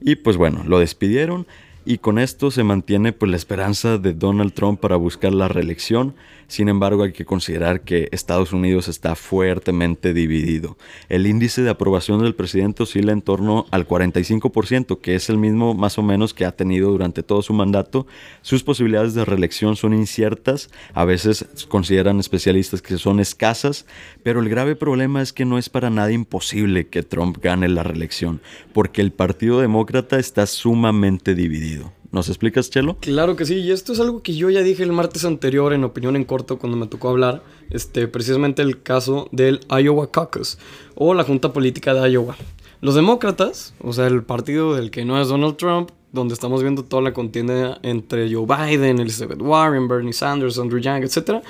Y 0.00 0.16
pues 0.16 0.36
bueno, 0.36 0.62
lo 0.66 0.78
despidieron 0.78 1.46
y 1.84 1.98
con 1.98 2.18
esto 2.18 2.50
se 2.50 2.64
mantiene 2.64 3.12
pues 3.12 3.30
la 3.30 3.36
esperanza 3.36 3.98
de 3.98 4.12
Donald 4.12 4.52
Trump 4.52 4.80
para 4.80 4.96
buscar 4.96 5.32
la 5.32 5.48
reelección. 5.48 6.14
Sin 6.50 6.68
embargo, 6.68 7.04
hay 7.04 7.12
que 7.12 7.24
considerar 7.24 7.82
que 7.82 8.08
Estados 8.10 8.52
Unidos 8.52 8.88
está 8.88 9.14
fuertemente 9.14 10.12
dividido. 10.12 10.76
El 11.08 11.28
índice 11.28 11.62
de 11.62 11.70
aprobación 11.70 12.20
del 12.20 12.34
presidente 12.34 12.82
oscila 12.82 13.12
en 13.12 13.22
torno 13.22 13.66
al 13.70 13.86
45%, 13.86 15.00
que 15.00 15.14
es 15.14 15.30
el 15.30 15.38
mismo 15.38 15.74
más 15.74 15.96
o 15.96 16.02
menos 16.02 16.34
que 16.34 16.44
ha 16.44 16.50
tenido 16.50 16.90
durante 16.90 17.22
todo 17.22 17.42
su 17.42 17.52
mandato. 17.52 18.08
Sus 18.42 18.64
posibilidades 18.64 19.14
de 19.14 19.24
reelección 19.24 19.76
son 19.76 19.94
inciertas, 19.94 20.70
a 20.92 21.04
veces 21.04 21.46
consideran 21.68 22.18
especialistas 22.18 22.82
que 22.82 22.98
son 22.98 23.20
escasas, 23.20 23.86
pero 24.24 24.40
el 24.40 24.48
grave 24.48 24.74
problema 24.74 25.22
es 25.22 25.32
que 25.32 25.44
no 25.44 25.56
es 25.56 25.68
para 25.68 25.88
nada 25.88 26.10
imposible 26.10 26.88
que 26.88 27.04
Trump 27.04 27.38
gane 27.40 27.68
la 27.68 27.84
reelección, 27.84 28.40
porque 28.72 29.02
el 29.02 29.12
Partido 29.12 29.60
Demócrata 29.60 30.18
está 30.18 30.46
sumamente 30.46 31.36
dividido. 31.36 31.92
¿Nos 32.12 32.28
explicas, 32.28 32.70
Chelo? 32.70 32.96
Claro 33.00 33.36
que 33.36 33.46
sí, 33.46 33.58
y 33.58 33.70
esto 33.70 33.92
es 33.92 34.00
algo 34.00 34.22
que 34.22 34.34
yo 34.34 34.50
ya 34.50 34.62
dije 34.62 34.82
el 34.82 34.90
martes 34.90 35.24
anterior 35.24 35.72
en 35.72 35.84
Opinión 35.84 36.16
en 36.16 36.24
Corto 36.24 36.58
cuando 36.58 36.76
me 36.76 36.88
tocó 36.88 37.08
hablar, 37.08 37.44
este, 37.70 38.08
precisamente 38.08 38.62
el 38.62 38.82
caso 38.82 39.28
del 39.30 39.60
Iowa 39.70 40.10
Caucus 40.10 40.58
o 40.96 41.14
la 41.14 41.22
Junta 41.22 41.52
Política 41.52 41.94
de 41.94 42.10
Iowa. 42.10 42.36
Los 42.80 42.96
demócratas, 42.96 43.74
o 43.80 43.92
sea, 43.92 44.08
el 44.08 44.24
partido 44.24 44.74
del 44.74 44.90
que 44.90 45.04
no 45.04 45.20
es 45.20 45.28
Donald 45.28 45.56
Trump, 45.56 45.90
donde 46.12 46.34
estamos 46.34 46.62
viendo 46.62 46.84
toda 46.84 47.02
la 47.02 47.12
contienda 47.12 47.78
entre 47.82 48.32
Joe 48.32 48.44
Biden, 48.44 48.98
Elizabeth 48.98 49.40
Warren, 49.40 49.86
Bernie 49.86 50.12
Sanders, 50.12 50.58
Andrew 50.58 50.80
Yang, 50.80 51.04
etc., 51.04 51.44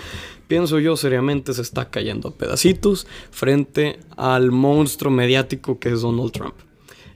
pienso 0.46 0.78
yo 0.78 0.96
seriamente 0.96 1.54
se 1.54 1.62
está 1.62 1.88
cayendo 1.88 2.28
a 2.28 2.34
pedacitos 2.34 3.06
frente 3.30 4.00
al 4.16 4.50
monstruo 4.50 5.10
mediático 5.10 5.78
que 5.78 5.90
es 5.90 6.02
Donald 6.02 6.32
Trump. 6.32 6.54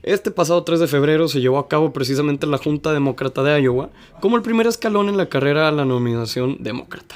Este 0.05 0.29
pasado 0.29 0.63
3 0.63 0.81
de 0.81 0.87
febrero 0.87 1.27
se 1.27 1.41
llevó 1.41 1.57
a 1.57 1.67
cabo 1.67 1.91
precisamente 1.91 2.45
la 2.45 2.59
Junta 2.59 2.93
Demócrata 2.93 3.41
de 3.41 3.59
Iowa 3.59 3.89
como 4.21 4.35
el 4.35 4.43
primer 4.43 4.67
escalón 4.67 5.09
en 5.09 5.17
la 5.17 5.29
carrera 5.29 5.67
a 5.67 5.71
la 5.71 5.83
nominación 5.83 6.57
demócrata, 6.59 7.15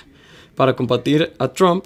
para 0.55 0.75
combatir 0.75 1.31
a 1.37 1.49
Trump 1.49 1.85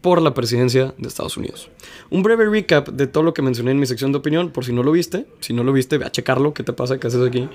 por 0.00 0.20
la 0.20 0.34
presidencia 0.34 0.92
de 0.98 1.06
Estados 1.06 1.36
Unidos. 1.36 1.70
Un 2.10 2.24
breve 2.24 2.46
recap 2.46 2.88
de 2.88 3.06
todo 3.06 3.22
lo 3.22 3.32
que 3.32 3.42
mencioné 3.42 3.70
en 3.70 3.78
mi 3.78 3.86
sección 3.86 4.10
de 4.10 4.18
opinión, 4.18 4.50
por 4.50 4.64
si 4.64 4.72
no 4.72 4.82
lo 4.82 4.90
viste. 4.90 5.24
Si 5.38 5.52
no 5.52 5.62
lo 5.62 5.72
viste, 5.72 5.98
ve 5.98 6.06
a 6.06 6.10
checarlo. 6.10 6.52
¿Qué 6.52 6.64
te 6.64 6.72
pasa? 6.72 6.98
¿Qué 6.98 7.06
haces 7.06 7.24
aquí? 7.24 7.48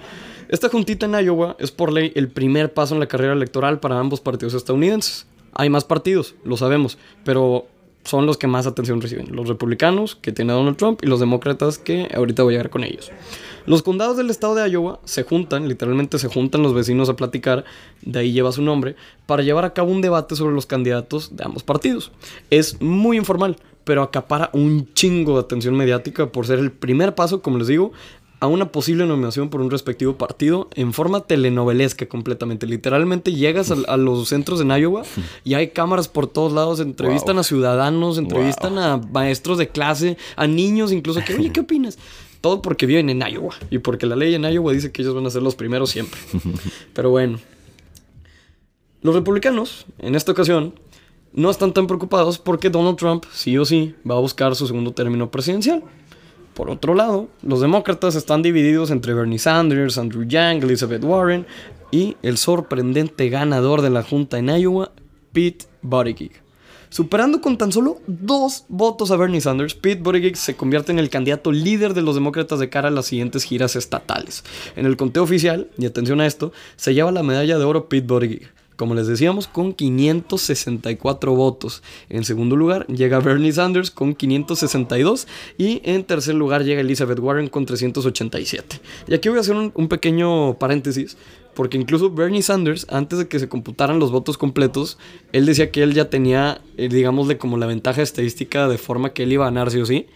Esta 0.47 0.69
juntita 0.69 1.05
en 1.05 1.15
Iowa 1.15 1.57
es 1.59 1.71
por 1.71 1.91
ley 1.91 2.13
el 2.15 2.29
primer 2.29 2.73
paso 2.73 2.93
en 2.93 3.01
la 3.01 3.07
carrera 3.07 3.33
electoral 3.33 3.81
para 3.81 3.99
ambos 3.99 4.21
partidos 4.21 4.53
estadounidenses. 4.53 5.27
Hay 5.51 5.69
más 5.69 5.83
partidos, 5.83 6.35
lo 6.45 6.55
sabemos, 6.55 6.97
pero 7.25 7.67
son 8.05 8.25
los 8.25 8.37
que 8.37 8.47
más 8.47 8.67
atención 8.67 9.01
reciben. 9.01 9.35
Los 9.35 9.47
republicanos, 9.49 10.15
que 10.15 10.31
tiene 10.31 10.53
Donald 10.53 10.77
Trump, 10.77 11.01
y 11.03 11.07
los 11.07 11.19
demócratas, 11.19 11.77
que 11.77 12.07
ahorita 12.15 12.43
voy 12.43 12.53
a 12.53 12.57
llegar 12.57 12.69
con 12.69 12.83
ellos. 12.83 13.11
Los 13.65 13.81
condados 13.81 14.15
del 14.15 14.29
estado 14.29 14.53
de 14.55 14.69
Iowa 14.69 14.99
se 15.05 15.23
juntan, 15.23 15.67
literalmente 15.67 16.19
se 16.19 16.27
juntan 16.27 16.61
los 16.61 16.73
vecinos 16.73 17.09
a 17.09 17.15
platicar, 17.15 17.65
de 18.03 18.19
ahí 18.19 18.31
lleva 18.31 18.51
su 18.51 18.61
nombre, 18.61 18.95
para 19.25 19.41
llevar 19.41 19.65
a 19.65 19.73
cabo 19.73 19.91
un 19.91 20.01
debate 20.01 20.35
sobre 20.35 20.53
los 20.53 20.67
candidatos 20.67 21.35
de 21.35 21.43
ambos 21.43 21.63
partidos. 21.63 22.11
Es 22.51 22.79
muy 22.79 23.17
informal, 23.17 23.57
pero 23.83 24.03
acapara 24.03 24.51
un 24.53 24.93
chingo 24.93 25.33
de 25.33 25.39
atención 25.41 25.75
mediática 25.75 26.31
por 26.31 26.45
ser 26.45 26.59
el 26.59 26.71
primer 26.71 27.15
paso, 27.15 27.41
como 27.41 27.57
les 27.57 27.67
digo, 27.67 27.91
a 28.39 28.47
una 28.47 28.71
posible 28.71 29.05
nominación 29.05 29.49
por 29.49 29.61
un 29.61 29.71
respectivo 29.71 30.17
partido 30.17 30.69
en 30.75 30.93
forma 30.93 31.21
telenovelesca 31.21 32.07
completamente. 32.07 32.67
Literalmente 32.67 33.33
llegas 33.33 33.71
a, 33.71 33.97
los 33.97 34.27
centros 34.29 34.61
en 34.61 34.69
Iowa 34.69 35.03
y 35.43 35.53
hay 35.53 35.69
cámaras 35.69 36.07
por 36.07 36.27
todos 36.27 36.51
lados, 36.51 36.79
entrevistan 36.79 37.37
a 37.37 37.43
ciudadanos, 37.43 38.17
entrevistan 38.17 38.77
a 38.77 38.97
maestros 38.97 39.57
de 39.57 39.69
clase, 39.69 40.17
a 40.35 40.47
niños 40.47 40.91
incluso, 40.91 41.21
que, 41.25 41.35
oye, 41.35 41.51
¿qué 41.51 41.61
opinas? 41.61 41.97
Todo 42.41 42.61
porque 42.61 42.85
viven 42.85 43.09
en 43.09 43.21
Iowa 43.21 43.55
y 43.71 43.79
porque 43.79 44.05
la 44.05 44.15
ley 44.15 44.35
en 44.35 44.43
Iowa 44.43 44.73
dice 44.73 44.91
que 44.91 45.01
ellos 45.01 45.15
van 45.15 45.25
a 45.25 45.29
ser 45.29 45.41
los 45.41 45.55
primeros 45.55 45.89
siempre. 45.89 46.19
Pero 46.93 47.09
bueno. 47.09 47.39
Los 49.01 49.13
republicanos, 49.13 49.85
en 49.99 50.15
esta 50.15 50.31
ocasión, 50.31 50.73
no 51.31 51.51
están 51.51 51.73
tan 51.73 51.85
preocupados 51.85 52.39
porque 52.39 52.69
Donald 52.69 52.97
Trump, 52.97 53.25
sí 53.31 53.57
o 53.57 53.65
sí, 53.65 53.93
va 54.09 54.15
a 54.15 54.19
buscar 54.19 54.55
su 54.55 54.65
segundo 54.67 54.93
término 54.93 55.29
presidencial. 55.29 55.83
Por 56.55 56.69
otro 56.69 56.95
lado, 56.95 57.27
los 57.43 57.59
demócratas 57.59 58.15
están 58.15 58.41
divididos 58.41 58.89
entre 58.89 59.13
Bernie 59.13 59.39
Sanders, 59.39 59.97
Andrew 59.97 60.23
Yang, 60.23 60.63
Elizabeth 60.63 61.03
Warren 61.03 61.45
y 61.91 62.15
el 62.21 62.37
sorprendente 62.37 63.27
ganador 63.27 63.81
de 63.81 63.89
la 63.89 64.03
Junta 64.03 64.39
en 64.39 64.47
Iowa, 64.47 64.93
Pete 65.33 65.65
Buttigieg. 65.81 66.31
Superando 66.87 67.41
con 67.41 67.57
tan 67.57 67.73
solo 67.73 67.99
dos 68.07 68.63
votos 68.69 69.11
a 69.11 69.17
Bernie 69.17 69.41
Sanders, 69.41 69.75
Pete 69.75 70.01
Buttigieg 70.01 70.37
se 70.37 70.55
convierte 70.55 70.93
en 70.93 70.99
el 70.99 71.09
candidato 71.09 71.51
líder 71.51 71.93
de 71.93 72.01
los 72.01 72.15
demócratas 72.15 72.57
de 72.59 72.69
cara 72.69 72.87
a 72.87 72.91
las 72.91 73.07
siguientes 73.07 73.43
giras 73.43 73.75
estatales. 73.75 74.45
En 74.77 74.85
el 74.85 74.95
conteo 74.95 75.23
oficial, 75.23 75.69
y 75.77 75.85
atención 75.85 76.21
a 76.21 76.25
esto, 76.25 76.53
se 76.77 76.93
lleva 76.93 77.11
la 77.11 77.21
medalla 77.21 77.57
de 77.57 77.65
oro 77.65 77.89
Pete 77.89 78.07
Buttigieg. 78.07 78.54
Como 78.75 78.93
les 78.93 79.07
decíamos, 79.07 79.47
con 79.47 79.73
564 79.73 81.33
votos. 81.33 81.81
En 82.09 82.25
segundo 82.25 82.55
lugar 82.55 82.85
llega 82.87 83.19
Bernie 83.19 83.53
Sanders 83.53 83.89
con 83.89 84.15
562 84.15 85.27
y 85.57 85.81
en 85.85 86.03
tercer 86.03 86.35
lugar 86.35 86.63
llega 86.63 86.81
Elizabeth 86.81 87.19
Warren 87.19 87.47
con 87.47 87.65
387. 87.65 88.79
Y 89.07 89.13
aquí 89.13 89.29
voy 89.29 89.37
a 89.37 89.41
hacer 89.41 89.55
un, 89.55 89.87
pequeño 89.87 90.55
paréntesis 90.55 91.17
porque 91.53 91.77
incluso 91.77 92.11
Bernie 92.11 92.41
Sanders, 92.41 92.85
antes 92.89 93.17
de 93.17 93.27
que 93.29 93.39
se 93.39 93.47
computaran 93.47 93.97
los 93.97 94.11
votos 94.11 94.37
completos, 94.37 94.97
él 95.31 95.45
decía 95.45 95.71
que 95.71 95.83
él 95.83 95.93
ya 95.93 96.09
tenía, 96.09 96.59
eh, 96.75 96.89
digámosle, 96.89 97.37
como 97.37 97.57
la 97.57 97.65
ventaja 97.65 98.01
estadística 98.01 98.67
de 98.67 98.77
forma 98.77 99.13
que 99.13 99.23
él 99.23 99.31
iba 99.31 99.45
a 99.45 99.47
ganar 99.49 99.71
sí 99.71 99.79
o 99.79 99.85
sí. 99.85 100.07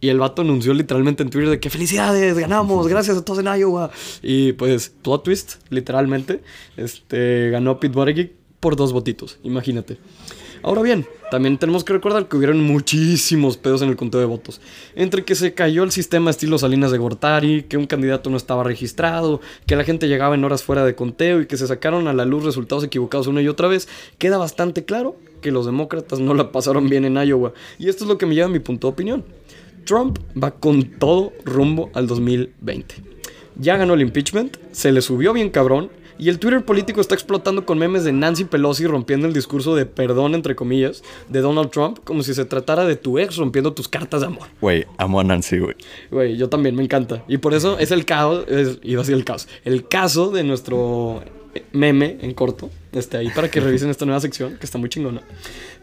Y 0.00 0.08
el 0.08 0.18
vato 0.18 0.42
anunció 0.42 0.74
literalmente 0.74 1.22
en 1.22 1.30
Twitter 1.30 1.50
de 1.50 1.60
que 1.60 1.70
felicidades, 1.70 2.36
ganamos, 2.38 2.86
gracias 2.88 3.16
a 3.16 3.24
todos 3.24 3.40
en 3.40 3.46
Iowa. 3.46 3.90
Y 4.22 4.52
pues, 4.52 4.92
plot 5.02 5.24
twist, 5.24 5.54
literalmente, 5.70 6.42
este, 6.76 7.50
ganó 7.50 7.80
Pete 7.80 7.94
Buttigieg 7.94 8.32
por 8.60 8.76
dos 8.76 8.92
votitos, 8.92 9.38
imagínate. 9.42 9.98
Ahora 10.62 10.82
bien, 10.82 11.06
también 11.30 11.58
tenemos 11.58 11.84
que 11.84 11.92
recordar 11.92 12.26
que 12.26 12.36
hubieron 12.36 12.60
muchísimos 12.60 13.56
pedos 13.56 13.82
en 13.82 13.88
el 13.88 13.94
conteo 13.94 14.18
de 14.18 14.26
votos. 14.26 14.60
Entre 14.96 15.24
que 15.24 15.36
se 15.36 15.54
cayó 15.54 15.84
el 15.84 15.92
sistema 15.92 16.30
estilo 16.30 16.58
Salinas 16.58 16.90
de 16.90 16.98
Gortari, 16.98 17.62
que 17.62 17.76
un 17.76 17.86
candidato 17.86 18.30
no 18.30 18.36
estaba 18.36 18.64
registrado, 18.64 19.40
que 19.66 19.76
la 19.76 19.84
gente 19.84 20.08
llegaba 20.08 20.34
en 20.34 20.42
horas 20.42 20.64
fuera 20.64 20.84
de 20.84 20.96
conteo 20.96 21.40
y 21.40 21.46
que 21.46 21.56
se 21.56 21.68
sacaron 21.68 22.08
a 22.08 22.12
la 22.12 22.24
luz 22.24 22.44
resultados 22.44 22.82
equivocados 22.82 23.28
una 23.28 23.42
y 23.42 23.48
otra 23.48 23.68
vez, 23.68 23.88
queda 24.18 24.38
bastante 24.38 24.84
claro 24.84 25.16
que 25.40 25.52
los 25.52 25.66
demócratas 25.66 26.18
no 26.18 26.34
la 26.34 26.50
pasaron 26.50 26.88
bien 26.88 27.04
en 27.04 27.14
Iowa. 27.14 27.52
Y 27.78 27.88
esto 27.88 28.02
es 28.02 28.08
lo 28.08 28.18
que 28.18 28.26
me 28.26 28.34
lleva 28.34 28.48
a 28.48 28.50
mi 28.50 28.58
punto 28.58 28.88
de 28.88 28.92
opinión. 28.92 29.24
Trump 29.86 30.18
va 30.40 30.50
con 30.50 30.82
todo 30.82 31.32
rumbo 31.44 31.90
al 31.94 32.06
2020. 32.06 32.96
Ya 33.58 33.78
ganó 33.78 33.94
el 33.94 34.02
impeachment, 34.02 34.58
se 34.72 34.92
le 34.92 35.00
subió 35.00 35.32
bien 35.32 35.48
cabrón 35.48 35.90
y 36.18 36.28
el 36.28 36.38
Twitter 36.38 36.64
político 36.64 37.00
está 37.00 37.14
explotando 37.14 37.64
con 37.64 37.78
memes 37.78 38.04
de 38.04 38.12
Nancy 38.12 38.44
Pelosi 38.44 38.86
rompiendo 38.86 39.26
el 39.26 39.32
discurso 39.32 39.74
de 39.74 39.86
perdón, 39.86 40.34
entre 40.34 40.56
comillas, 40.56 41.02
de 41.28 41.40
Donald 41.40 41.70
Trump, 41.70 42.00
como 42.04 42.22
si 42.22 42.34
se 42.34 42.44
tratara 42.44 42.84
de 42.84 42.96
tu 42.96 43.18
ex 43.18 43.36
rompiendo 43.36 43.72
tus 43.72 43.88
cartas 43.88 44.20
de 44.22 44.26
amor. 44.26 44.48
Güey, 44.60 44.86
amo 44.98 45.20
a 45.20 45.24
Nancy, 45.24 45.58
güey. 45.58 45.76
Güey, 46.10 46.36
yo 46.36 46.48
también, 46.48 46.74
me 46.74 46.82
encanta. 46.82 47.22
Y 47.28 47.38
por 47.38 47.54
eso 47.54 47.78
es 47.78 47.90
el 47.90 48.04
caos, 48.04 48.44
es, 48.48 48.78
iba 48.82 49.00
a 49.00 49.02
decir 49.02 49.14
el 49.14 49.24
caos, 49.24 49.48
el 49.64 49.88
caso 49.88 50.30
de 50.30 50.42
nuestro 50.42 51.22
meme 51.72 52.18
en 52.20 52.34
corto, 52.34 52.70
este, 52.96 53.16
ahí 53.16 53.30
para 53.30 53.50
que 53.50 53.60
revisen 53.60 53.90
esta 53.90 54.04
nueva 54.04 54.20
sección, 54.20 54.56
que 54.58 54.66
está 54.66 54.78
muy 54.78 54.88
chingona. 54.88 55.22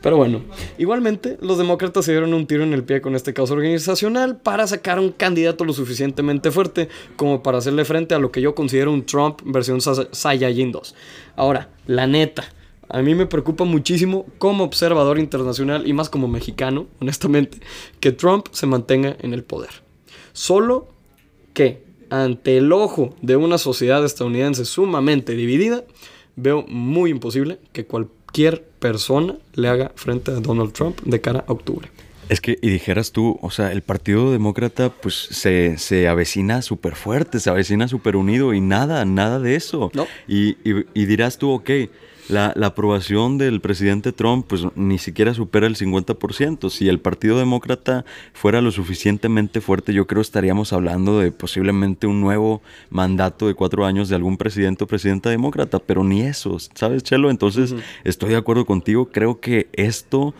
Pero 0.01 0.17
bueno, 0.17 0.41
igualmente 0.77 1.37
los 1.41 1.57
demócratas 1.57 2.05
se 2.05 2.11
dieron 2.11 2.33
un 2.33 2.47
tiro 2.47 2.63
en 2.63 2.73
el 2.73 2.83
pie 2.83 3.01
con 3.01 3.15
este 3.15 3.33
caos 3.33 3.51
organizacional 3.51 4.37
para 4.37 4.67
sacar 4.67 4.99
un 4.99 5.11
candidato 5.11 5.65
lo 5.65 5.73
suficientemente 5.73 6.51
fuerte 6.51 6.89
como 7.15 7.43
para 7.43 7.59
hacerle 7.59 7.85
frente 7.85 8.15
a 8.15 8.19
lo 8.19 8.31
que 8.31 8.41
yo 8.41 8.55
considero 8.55 8.91
un 8.91 9.05
Trump 9.05 9.41
versión 9.45 9.79
Saiyajin 9.81 10.71
2. 10.71 10.95
Ahora, 11.35 11.69
la 11.87 12.07
neta, 12.07 12.43
a 12.89 13.01
mí 13.01 13.15
me 13.15 13.25
preocupa 13.25 13.63
muchísimo 13.63 14.25
como 14.37 14.63
observador 14.63 15.19
internacional 15.19 15.87
y 15.87 15.93
más 15.93 16.09
como 16.09 16.27
mexicano, 16.27 16.87
honestamente, 16.99 17.59
que 17.99 18.11
Trump 18.11 18.47
se 18.51 18.67
mantenga 18.67 19.15
en 19.19 19.33
el 19.33 19.43
poder. 19.43 19.71
Solo 20.33 20.89
que 21.53 21.83
ante 22.09 22.57
el 22.57 22.71
ojo 22.71 23.15
de 23.21 23.35
una 23.35 23.57
sociedad 23.57 24.05
estadounidense 24.05 24.65
sumamente 24.65 25.33
dividida, 25.35 25.83
veo 26.35 26.65
muy 26.67 27.11
imposible 27.11 27.59
que 27.71 27.85
cualquier 27.85 28.63
persona 28.79 29.37
le 29.53 29.67
haga 29.67 29.91
frente 29.95 30.31
a 30.31 30.35
Donald 30.35 30.73
Trump 30.73 30.99
de 31.01 31.21
cara 31.21 31.45
a 31.47 31.51
octubre. 31.51 31.89
Es 32.29 32.39
que, 32.39 32.57
y 32.61 32.69
dijeras 32.69 33.11
tú, 33.11 33.37
o 33.41 33.51
sea, 33.51 33.71
el 33.71 33.81
Partido 33.81 34.31
Demócrata 34.31 34.89
pues 34.89 35.15
se, 35.15 35.77
se 35.77 36.07
avecina 36.07 36.61
súper 36.61 36.95
fuerte, 36.95 37.39
se 37.39 37.49
avecina 37.49 37.87
súper 37.87 38.15
unido 38.15 38.53
y 38.53 38.61
nada, 38.61 39.03
nada 39.03 39.39
de 39.39 39.55
eso. 39.55 39.91
No. 39.93 40.07
Y, 40.27 40.57
y, 40.63 40.85
y 40.93 41.05
dirás 41.05 41.37
tú, 41.37 41.51
ok, 41.51 41.69
la, 42.29 42.53
la, 42.55 42.67
aprobación 42.67 43.37
del 43.37 43.61
presidente 43.61 44.11
Trump 44.11 44.45
pues 44.47 44.63
ni 44.75 44.97
siquiera 44.97 45.33
supera 45.33 45.67
el 45.67 45.75
50%. 45.75 46.69
Si 46.69 46.87
el 46.87 46.99
Partido 46.99 47.37
Demócrata 47.37 48.05
fuera 48.33 48.61
lo 48.61 48.71
suficientemente 48.71 49.61
fuerte, 49.61 49.93
yo 49.93 50.07
creo 50.07 50.21
estaríamos 50.21 50.73
hablando 50.73 51.19
de 51.19 51.31
posiblemente 51.31 52.07
un 52.07 52.21
nuevo 52.21 52.61
mandato 52.89 53.47
de 53.47 53.53
cuatro 53.53 53.85
años 53.85 54.09
de 54.09 54.15
algún 54.15 54.37
presidente 54.37 54.83
o 54.83 54.87
presidenta 54.87 55.29
demócrata, 55.29 55.79
pero 55.79 56.03
ni 56.03 56.21
eso, 56.21 56.57
¿sabes, 56.73 57.03
Chelo? 57.03 57.29
Entonces, 57.29 57.71
uh 57.71 57.77
-huh. 57.77 57.83
estoy 58.03 58.29
de 58.29 58.37
acuerdo 58.37 58.65
contigo, 58.65 59.09
creo 59.11 59.39
que 59.39 59.67
esto 59.73 60.33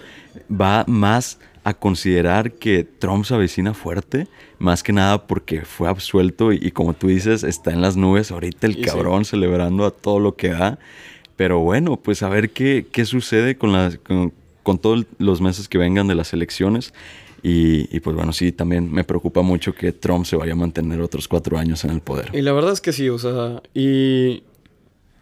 va 0.50 0.86
más 0.88 1.40
a 1.64 1.74
considerar 1.74 2.52
que 2.52 2.84
Trump 2.84 3.26
se 3.26 3.34
avecina 3.34 3.74
fuerte, 3.74 4.28
más 4.60 4.84
que 4.84 4.92
nada 4.92 5.28
porque 5.28 5.62
fue 5.62 5.88
absuelto 5.88 6.52
y, 6.52 6.60
y 6.62 6.72
como 6.72 6.94
tú 6.94 7.08
dices, 7.08 7.44
está 7.44 7.72
en 7.72 7.82
las 7.82 7.96
nubes 7.96 8.32
ahorita 8.32 8.68
el 8.68 8.80
y 8.80 8.82
cabrón 8.82 9.24
sí. 9.24 9.32
celebrando 9.32 9.86
a 9.86 9.92
todo 9.92 10.20
lo 10.20 10.36
que 10.36 10.50
da. 10.50 10.80
Pero 11.44 11.60
bueno, 11.60 11.98
pues 11.98 12.24
a 12.24 12.30
ver 12.30 12.52
qué, 12.52 12.86
qué 12.90 13.04
sucede 13.04 13.58
con, 13.58 13.74
la, 13.74 13.92
con, 14.08 14.32
con, 14.64 14.78
todos 14.78 15.06
los 15.18 15.42
meses 15.42 15.68
que 15.68 15.78
vengan 15.78 16.08
de 16.08 16.16
las 16.16 16.32
elecciones. 16.32 16.94
Y, 17.44 17.94
y, 17.94 18.00
pues 18.00 18.16
bueno, 18.16 18.32
sí, 18.32 18.54
también 18.54 18.90
me 18.90 19.04
preocupa 19.04 19.42
mucho 19.42 19.76
que 19.76 19.92
Trump 19.92 20.24
se 20.26 20.38
vaya 20.38 20.54
a 20.54 20.56
mantener 20.56 21.02
otros 21.02 21.28
cuatro 21.28 21.58
años 21.58 21.84
en 21.84 21.90
el 21.92 22.00
poder. 22.00 22.30
Y 22.32 22.42
la 22.42 22.54
verdad 22.54 22.72
es 22.72 22.80
que 22.80 22.94
sí, 22.94 23.10
o 23.10 23.20
sea, 23.20 23.62
y 23.74 24.44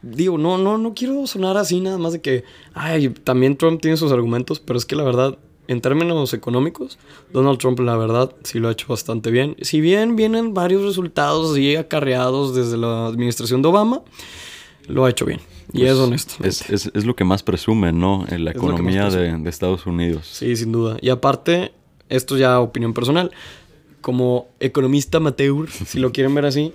digo, 0.03 0.37
no, 0.37 0.59
no, 0.59 0.77
no 0.77 0.93
quiero 0.93 1.25
sonar 1.25 1.57
así 1.57 1.81
nada 1.81 1.97
más 1.97 2.13
de 2.13 2.21
que, 2.21 2.43
ay, 2.75 3.09
también 3.09 3.57
Trump 3.57 3.81
tiene 3.81 3.97
sus 3.97 4.11
argumentos, 4.11 4.59
pero 4.59 4.77
es 4.77 4.85
que 4.85 4.95
la 4.95 5.03
verdad, 5.03 5.39
en 5.67 5.81
términos 5.81 6.35
económicos, 6.35 6.99
Donald 7.33 7.57
Trump 7.57 7.79
la 7.79 7.97
verdad 7.97 8.31
sí 8.43 8.59
lo 8.59 8.69
ha 8.69 8.73
hecho 8.73 8.85
bastante 8.89 9.31
bien. 9.31 9.55
Si 9.61 9.81
bien 9.81 10.15
vienen 10.15 10.53
varios 10.53 10.83
resultados 10.83 11.53
así 11.53 11.75
acarreados 11.75 12.53
desde 12.53 12.77
la 12.77 13.07
administración 13.07 13.63
de 13.63 13.69
Obama, 13.69 14.03
lo 14.91 15.05
ha 15.05 15.09
hecho 15.09 15.25
bien. 15.25 15.39
Y 15.73 15.83
es 15.85 15.93
Pues, 15.95 15.99
honesto. 15.99 16.33
Es, 16.43 16.69
es- 16.69 16.91
es 16.93 17.05
lo 17.05 17.15
que 17.15 17.23
más 17.23 17.43
presume, 17.43 17.91
¿no? 17.93 18.25
En 18.29 18.43
la 18.45 18.51
Es 18.51 18.57
economía 18.57 19.09
de, 19.09 19.37
de 19.37 19.49
Estados 19.49 19.85
Unidos. 19.85 20.27
Sí, 20.31 20.55
sin 20.55 20.71
duda. 20.71 20.97
Y 21.01 21.09
aparte, 21.09 21.71
esto 22.09 22.37
ya 22.37 22.59
opinión 22.59 22.93
personal, 22.93 23.31
como 24.01 24.47
economista 24.59 25.17
amateur, 25.17 25.69
si 25.85 25.99
lo 25.99 26.11
quieren 26.11 26.33
ver 26.35 26.45
así, 26.45 26.73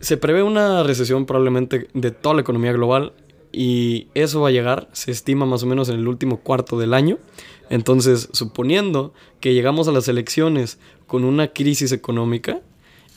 se 0.00 0.16
prevé 0.16 0.42
una 0.42 0.82
recesión 0.82 1.26
probablemente 1.26 1.88
de 1.94 2.10
toda 2.10 2.34
la 2.36 2.40
economía 2.42 2.72
global 2.72 3.12
y 3.52 4.08
eso 4.14 4.40
va 4.42 4.48
a 4.48 4.52
llegar, 4.52 4.88
se 4.92 5.10
estima 5.10 5.46
más 5.46 5.62
o 5.62 5.66
menos 5.66 5.88
en 5.88 5.96
el 5.98 6.08
último 6.08 6.38
cuarto 6.40 6.78
del 6.78 6.92
año. 6.94 7.18
Entonces, 7.70 8.28
suponiendo 8.32 9.12
que 9.40 9.54
llegamos 9.54 9.88
a 9.88 9.92
las 9.92 10.06
elecciones 10.08 10.78
con 11.06 11.24
una 11.24 11.48
crisis 11.48 11.92
económica, 11.92 12.60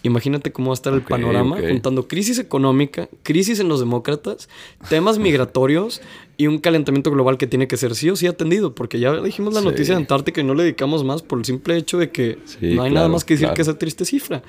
imagínate 0.03 0.51
cómo 0.51 0.69
va 0.69 0.73
a 0.73 0.75
estar 0.75 0.93
el 0.93 1.01
panorama, 1.01 1.57
ok. 1.57 1.63
juntando 1.69 2.07
crisis 2.07 2.39
económica, 2.39 3.09
crisis 3.23 3.59
en 3.59 3.67
los 3.67 3.79
demócratas, 3.79 4.47
temas 4.89 5.17
migratorios 5.19 6.01
y 6.37 6.47
un 6.47 6.59
calentamiento 6.59 7.11
global 7.11 7.37
que 7.37 7.47
tiene 7.47 7.67
que 7.67 7.75
ser 7.77 7.95
sí 7.95 8.09
o 8.09 8.15
sí 8.15 8.25
atendido, 8.27 8.73
porque 8.75 8.99
ya 8.99 9.13
dijimos 9.21 9.53
la 9.53 9.59
Sí. 9.59 9.65
noticia 9.65 9.95
de 9.95 10.01
Antártica 10.01 10.39
y 10.41 10.43
no 10.45 10.53
le 10.53 10.63
dedicamos 10.63 11.03
más 11.03 11.21
por 11.21 11.39
el 11.39 11.45
simple 11.45 11.75
hecho 11.77 11.97
de 11.97 12.11
que 12.11 12.37
Sí, 12.45 12.75
no 12.75 12.83
hay 12.83 12.91
nada 12.91 13.09
más 13.09 13.25
que 13.25 13.33
decir 13.33 13.47
claro. 13.47 13.55
que 13.55 13.61
esa 13.63 13.77
triste 13.77 14.05
cifra. 14.05 14.41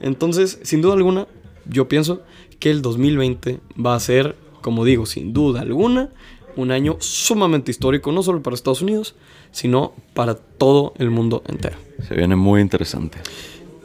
Entonces, 0.00 0.58
sin 0.62 0.82
duda 0.82 0.94
alguna, 0.94 1.26
yo 1.66 1.88
pienso 1.88 2.22
que 2.60 2.70
el 2.70 2.82
2020 2.82 3.60
va 3.84 3.94
a 3.94 4.00
ser, 4.00 4.36
como 4.60 4.84
digo, 4.84 5.06
sin 5.06 5.32
duda 5.32 5.62
alguna, 5.62 6.10
un 6.56 6.70
año 6.72 6.96
sumamente 6.98 7.70
histórico, 7.70 8.10
no 8.12 8.22
solo 8.22 8.42
para 8.42 8.54
Estados 8.54 8.82
Unidos, 8.82 9.14
sino 9.52 9.92
para 10.12 10.34
todo 10.34 10.92
el 10.98 11.08
mundo 11.10 11.42
entero. 11.46 11.76
Se 12.06 12.14
viene 12.14 12.36
muy 12.36 12.60
interesante. 12.60 13.18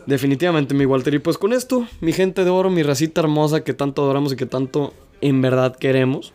Definitivamente, 0.06 0.74
mi 0.74 0.86
Walter. 0.86 1.13
Y 1.13 1.20
pues 1.20 1.38
con 1.38 1.54
esto, 1.54 1.88
mi 2.02 2.13
gente 2.13 2.44
de 2.44 2.50
oro, 2.50 2.70
mi 2.70 2.84
racita 2.84 3.22
hermosa 3.22 3.63
que 3.63 3.74
tanto 3.74 4.04
adoramos 4.04 4.34
y 4.34 4.36
que 4.36 4.46
tanto 4.46 4.94
en 5.22 5.42
verdad 5.42 5.76
queremos. 5.76 6.34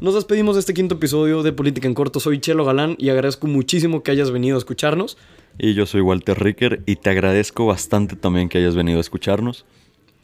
Nos 0.00 0.14
despedimos 0.14 0.56
de 0.56 0.60
este 0.60 0.74
quinto 0.74 0.96
episodio 0.96 1.42
de 1.42 1.52
Política 1.52 1.86
en 1.86 1.94
Corto. 1.94 2.20
Soy 2.20 2.40
Chelo 2.40 2.64
Galán 2.64 2.96
y 2.98 3.10
agradezco 3.10 3.46
muchísimo 3.46 4.02
que 4.02 4.10
hayas 4.10 4.30
venido 4.30 4.56
a 4.56 4.58
escucharnos. 4.58 5.16
Y 5.58 5.74
yo 5.74 5.86
soy 5.86 6.00
Walter 6.00 6.42
Ricker 6.42 6.82
y 6.86 6.96
te 6.96 7.10
agradezco 7.10 7.66
bastante 7.66 8.16
también 8.16 8.48
que 8.48 8.58
hayas 8.58 8.74
venido 8.74 8.98
a 8.98 9.00
escucharnos. 9.00 9.64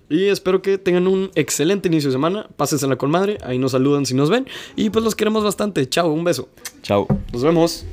Y 0.08 0.24
espero 0.24 0.60
que 0.60 0.76
tengan 0.76 1.06
un 1.06 1.30
excelente 1.36 1.86
inicio 1.86 2.10
de 2.10 2.14
semana. 2.14 2.48
Pásensela 2.56 2.96
con 2.96 3.12
madre. 3.12 3.38
Ahí 3.44 3.58
nos 3.58 3.72
saludan 3.72 4.06
si 4.06 4.14
nos 4.14 4.28
ven. 4.28 4.46
Y 4.74 4.90
pues 4.90 5.04
los 5.04 5.14
queremos 5.14 5.44
bastante. 5.44 5.88
Chao, 5.88 6.12
un 6.12 6.24
beso. 6.24 6.48
Chao. 6.82 7.06
Nos 7.32 7.44
vemos. 7.44 7.86